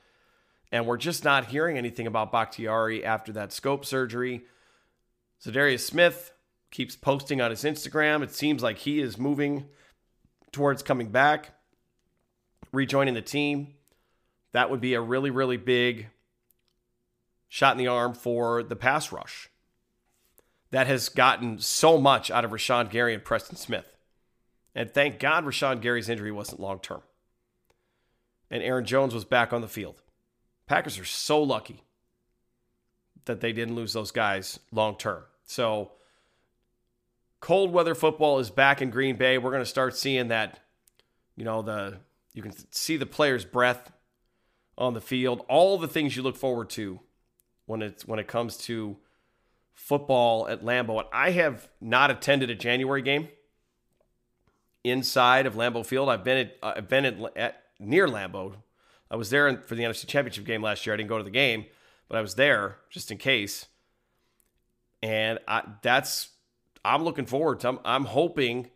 And 0.72 0.86
we're 0.86 0.98
just 0.98 1.24
not 1.24 1.46
hearing 1.46 1.78
anything 1.78 2.08
about 2.08 2.32
Bakhtiari 2.32 3.06
after 3.06 3.32
that 3.34 3.54
scope 3.54 3.86
surgery. 3.86 4.44
Za'Darius 5.46 5.80
Smith 5.80 6.34
keeps 6.72 6.96
posting 6.96 7.40
on 7.40 7.52
his 7.52 7.64
Instagram. 7.64 8.22
It 8.22 8.34
seems 8.34 8.64
like 8.64 8.80
he 8.80 9.00
is 9.00 9.18
moving 9.18 9.66
towards 10.58 10.82
coming 10.82 11.12
back, 11.12 11.52
rejoining 12.72 13.14
the 13.14 13.22
team. 13.22 13.76
That 14.54 14.72
would 14.72 14.82
be 14.82 14.96
a 14.96 15.02
really, 15.02 15.30
really 15.30 15.58
big 15.58 16.08
shot 17.48 17.74
in 17.74 17.78
the 17.78 17.88
arm 17.88 18.16
for 18.16 18.64
the 18.64 18.76
pass 18.76 19.12
rush 19.12 19.50
that 20.72 20.88
has 20.88 21.10
gotten 21.10 21.60
so 21.60 22.00
much 22.00 22.32
out 22.32 22.44
of 22.44 22.50
Rashan 22.50 22.90
Gary 22.90 23.14
and 23.14 23.24
Preston 23.24 23.56
Smith. 23.56 23.96
And 24.74 24.92
thank 24.92 25.20
God 25.20 25.46
Rashan 25.46 25.80
Gary's 25.80 26.10
injury 26.10 26.32
wasn't 26.32 26.60
long 26.60 26.80
term. 26.80 27.02
And 28.50 28.64
Aaron 28.64 28.86
Jones 28.86 29.14
was 29.14 29.26
back 29.26 29.54
on 29.54 29.62
the 29.62 29.68
field. 29.68 30.02
Packers 30.66 30.98
are 30.98 31.06
so 31.06 31.42
lucky 31.42 31.84
that 33.26 33.42
they 33.42 33.54
didn't 33.54 33.76
lose 33.76 33.94
those 33.94 34.12
guys 34.12 34.60
long 34.72 34.98
term. 34.98 35.24
So 35.46 35.92
cold 37.40 37.72
weather 37.72 37.96
football 37.96 38.40
is 38.40 38.50
back 38.50 38.82
in 38.82 38.90
Green 38.90 39.16
Bay. 39.16 39.38
We're 39.38 39.52
going 39.52 39.62
to 39.62 39.66
start 39.66 39.96
seeing 39.96 40.30
that, 40.30 40.60
you 41.36 41.44
know, 41.44 41.62
the 41.62 42.00
you 42.34 42.42
can 42.42 42.54
see 42.72 42.98
the 42.98 43.06
player's 43.06 43.46
breath 43.46 43.92
on 44.78 44.94
the 44.94 45.02
field, 45.02 45.44
all 45.50 45.78
the 45.78 45.88
things 45.88 46.16
you 46.16 46.22
look 46.22 46.36
forward 46.36 46.70
to 46.72 47.00
when 47.66 47.82
it's 47.82 48.06
when 48.06 48.20
it 48.20 48.28
comes 48.28 48.58
to 48.58 48.98
football 49.74 50.48
at 50.48 50.64
Lambeau. 50.64 51.00
And 51.00 51.08
I 51.14 51.32
have 51.32 51.70
not 51.80 52.12
attended 52.12 52.50
a 52.50 52.56
January 52.56 53.02
game 53.02 53.30
inside 54.84 55.46
of 55.46 55.56
Lambeau 55.56 55.86
Field. 55.86 56.10
I've 56.10 56.24
been 56.24 56.48
at, 56.48 56.58
I've 56.64 56.88
been 56.88 57.06
at, 57.06 57.38
at 57.38 57.64
near 57.80 58.08
Lambeau. 58.08 58.56
I 59.10 59.16
was 59.16 59.30
there 59.30 59.64
for 59.66 59.76
the 59.76 59.84
NFC 59.84 60.06
Championship 60.08 60.46
game 60.46 60.62
last 60.62 60.86
year. 60.86 60.94
I 60.94 60.98
didn't 60.98 61.10
go 61.10 61.18
to 61.18 61.24
the 61.24 61.30
game, 61.30 61.66
but 62.10 62.18
I 62.18 62.22
was 62.22 62.36
there 62.36 62.78
just 62.90 63.12
in 63.12 63.18
case. 63.18 63.68
And 65.02 65.40
I, 65.48 65.64
that's 65.82 66.30
I'm 66.88 67.04
looking 67.04 67.26
forward 67.26 67.60
to. 67.62 67.70
I'm, 67.70 67.80
I'm 67.84 68.06
hoping 68.06 68.70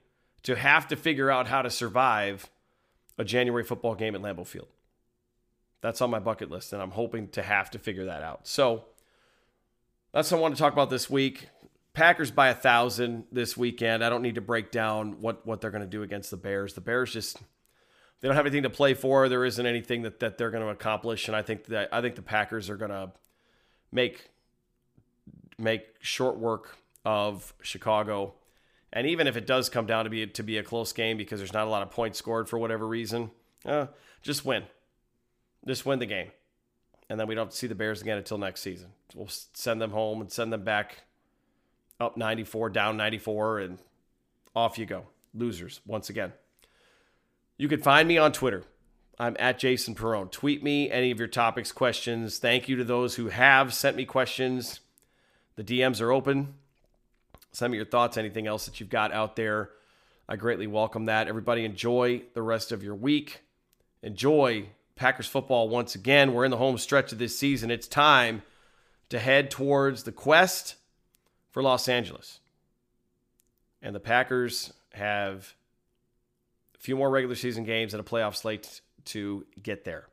to 0.44 0.56
have 0.56 0.88
to 0.90 0.96
figure 0.96 1.32
out 1.32 1.48
how 1.48 1.62
to 1.62 1.70
survive 1.70 2.50
a 3.18 3.24
January 3.24 3.64
football 3.64 3.96
game 3.96 4.16
at 4.16 4.22
Lambeau 4.22 4.46
Field. 4.46 4.68
That's 5.82 6.02
on 6.02 6.10
my 6.10 6.20
bucket 6.20 6.52
list, 6.52 6.74
and 6.74 6.82
I'm 6.82 6.92
hoping 6.92 7.30
to 7.30 7.42
have 7.42 7.72
to 7.72 7.80
figure 7.80 8.06
that 8.06 8.22
out. 8.22 8.48
So 8.48 8.86
that's 10.12 10.32
what 10.32 10.38
I 10.38 10.42
want 10.42 10.56
to 10.56 10.62
talk 10.62 10.74
about 10.74 10.90
this 10.90 11.10
week. 11.10 11.48
Packers 11.94 12.32
by 12.32 12.50
a 12.50 12.54
thousand 12.54 13.26
this 13.32 13.58
weekend. 13.58 14.04
I 14.04 14.10
don't 14.10 14.22
need 14.22 14.36
to 14.36 14.42
break 14.42 14.72
down 14.72 15.22
what 15.22 15.46
what 15.46 15.62
they're 15.62 15.72
going 15.72 15.84
to 15.84 15.90
do 15.90 16.04
against 16.04 16.32
the 16.32 16.38
Bears. 16.38 16.74
The 16.74 16.82
Bears 16.82 17.12
just 17.12 17.38
they 18.20 18.28
don't 18.28 18.36
have 18.36 18.46
anything 18.46 18.64
to 18.64 18.70
play 18.70 18.94
for. 18.94 19.28
There 19.28 19.44
isn't 19.44 19.66
anything 19.66 20.04
that, 20.04 20.20
that 20.20 20.38
they're 20.38 20.52
going 20.52 20.64
to 20.64 20.70
accomplish, 20.70 21.28
and 21.28 21.36
I 21.36 21.42
think 21.42 21.66
that 21.66 21.90
I 21.92 22.02
think 22.02 22.16
the 22.16 22.22
Packers 22.22 22.70
are 22.70 22.78
going 22.78 22.92
to 22.92 23.12
make 23.92 24.30
make 25.58 25.84
short 26.02 26.38
work 26.38 26.78
of 27.06 27.54
Chicago. 27.62 28.34
And 28.94 29.08
even 29.08 29.28
if 29.28 29.38
it 29.38 29.48
does 29.48 29.70
come 29.70 29.86
down 29.86 30.04
to 30.04 30.10
be 30.10 30.28
to 30.28 30.44
be 30.44 30.58
a 30.58 30.64
close 30.64 30.94
game 30.94 31.18
because 31.18 31.40
there's 31.40 31.54
not 31.54 31.68
a 31.68 31.70
lot 31.70 31.82
of 31.82 31.92
points 31.92 32.18
scored 32.18 32.50
for 32.50 32.60
whatever 32.60 32.88
reason, 32.88 33.32
uh, 33.66 33.88
just 34.22 34.46
win. 34.46 34.64
Just 35.66 35.86
win 35.86 36.00
the 36.00 36.06
game. 36.06 36.32
And 37.10 37.20
then 37.20 37.28
we 37.28 37.36
don't 37.36 37.54
see 37.54 37.68
the 37.68 37.76
Bears 37.76 38.02
again 38.02 38.18
until 38.18 38.38
next 38.38 38.62
season. 38.62 38.90
We'll 39.14 39.30
send 39.30 39.82
them 39.82 39.92
home 39.92 40.22
and 40.22 40.32
send 40.32 40.52
them 40.52 40.64
back 40.64 41.04
up 42.00 42.18
94, 42.18 42.70
down 42.70 42.98
94, 42.98 43.60
and 43.60 43.78
off 44.56 44.78
you 44.78 44.86
go. 44.86 45.04
Losers 45.34 45.82
once 45.86 46.10
again. 46.10 46.34
You 47.58 47.68
can 47.68 47.82
find 47.82 48.08
me 48.08 48.18
on 48.18 48.32
Twitter. 48.32 48.64
I'm 49.20 49.36
at 49.40 49.60
Jason 49.60 49.94
Perone. 49.94 50.32
Tweet 50.32 50.64
me 50.64 50.90
any 50.90 51.12
of 51.12 51.20
your 51.20 51.28
topics, 51.28 51.72
questions. 51.72 52.40
Thank 52.40 52.68
you 52.68 52.76
to 52.78 52.84
those 52.84 53.16
who 53.16 53.28
have 53.28 53.74
sent 53.74 53.96
me 53.96 54.06
questions. 54.06 54.80
The 55.58 55.64
DMs 55.64 56.02
are 56.02 56.12
open. 56.12 56.56
Send 57.52 57.72
me 57.72 57.78
your 57.78 57.86
thoughts, 57.86 58.18
anything 58.18 58.48
else 58.48 58.66
that 58.66 58.80
you've 58.80 58.90
got 58.90 59.12
out 59.12 59.36
there. 59.36 59.70
I 60.28 60.38
greatly 60.38 60.68
welcome 60.68 61.06
that. 61.06 61.28
Everybody 61.28 61.66
enjoy 61.66 62.24
the 62.34 62.42
rest 62.42 62.72
of 62.72 62.84
your 62.84 62.96
week. 62.96 63.42
Enjoy 64.02 64.68
Packers 64.96 65.28
football 65.28 65.68
once 65.68 65.96
again. 65.96 66.34
We're 66.34 66.46
in 66.46 66.52
the 66.52 66.58
home 66.58 66.78
stretch 66.78 67.12
of 67.12 67.18
this 67.18 67.38
season. 67.38 67.70
It's 67.70 67.88
time 67.88 68.44
to 69.10 69.20
head 69.20 69.52
towards 69.52 70.04
the 70.04 70.12
quest 70.12 70.76
for 71.50 71.62
Los 71.62 71.90
Angeles. 71.90 72.40
And 73.82 73.94
the 73.94 74.00
Packers 74.00 74.72
have 74.94 75.54
a 76.76 76.78
few 76.78 76.96
more 76.96 77.10
regular 77.10 77.36
season 77.36 77.64
games 77.66 77.94
and 77.94 78.00
a 78.00 78.04
playoff 78.04 78.36
slate 78.36 78.82
to 79.06 79.46
get 79.62 79.84
there. 79.84 80.08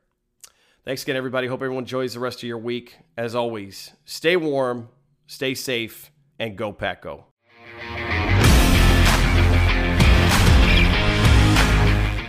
Thanks 0.83 1.03
again, 1.03 1.15
everybody. 1.15 1.47
Hope 1.47 1.61
everyone 1.61 1.83
enjoys 1.83 2.13
the 2.13 2.19
rest 2.19 2.39
of 2.39 2.43
your 2.43 2.57
week. 2.57 2.97
As 3.15 3.35
always, 3.35 3.91
stay 4.05 4.35
warm, 4.35 4.89
stay 5.27 5.53
safe, 5.53 6.11
and 6.39 6.55
go, 6.55 6.71
Pack, 6.71 7.01
go. 7.01 7.25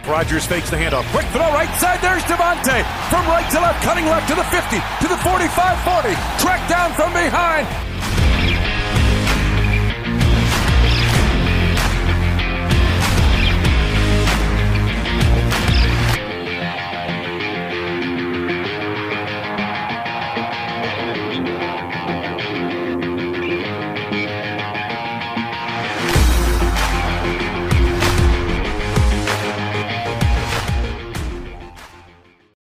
Rodgers 0.06 0.44
fakes 0.44 0.68
the 0.70 0.76
handoff. 0.76 1.06
Quick 1.12 1.26
throw 1.26 1.46
right 1.54 1.70
side. 1.78 2.00
There's 2.02 2.22
Davante. 2.24 2.82
From 3.08 3.24
right 3.26 3.48
to 3.52 3.60
left, 3.60 3.82
cutting 3.84 4.06
left 4.06 4.28
to 4.28 4.34
the 4.34 4.42
50, 4.44 4.76
to 5.02 5.08
the 5.08 5.16
45 5.22 5.78
40. 5.86 6.14
Tracked 6.42 6.68
down 6.68 6.92
from 6.94 7.12
behind. 7.12 7.89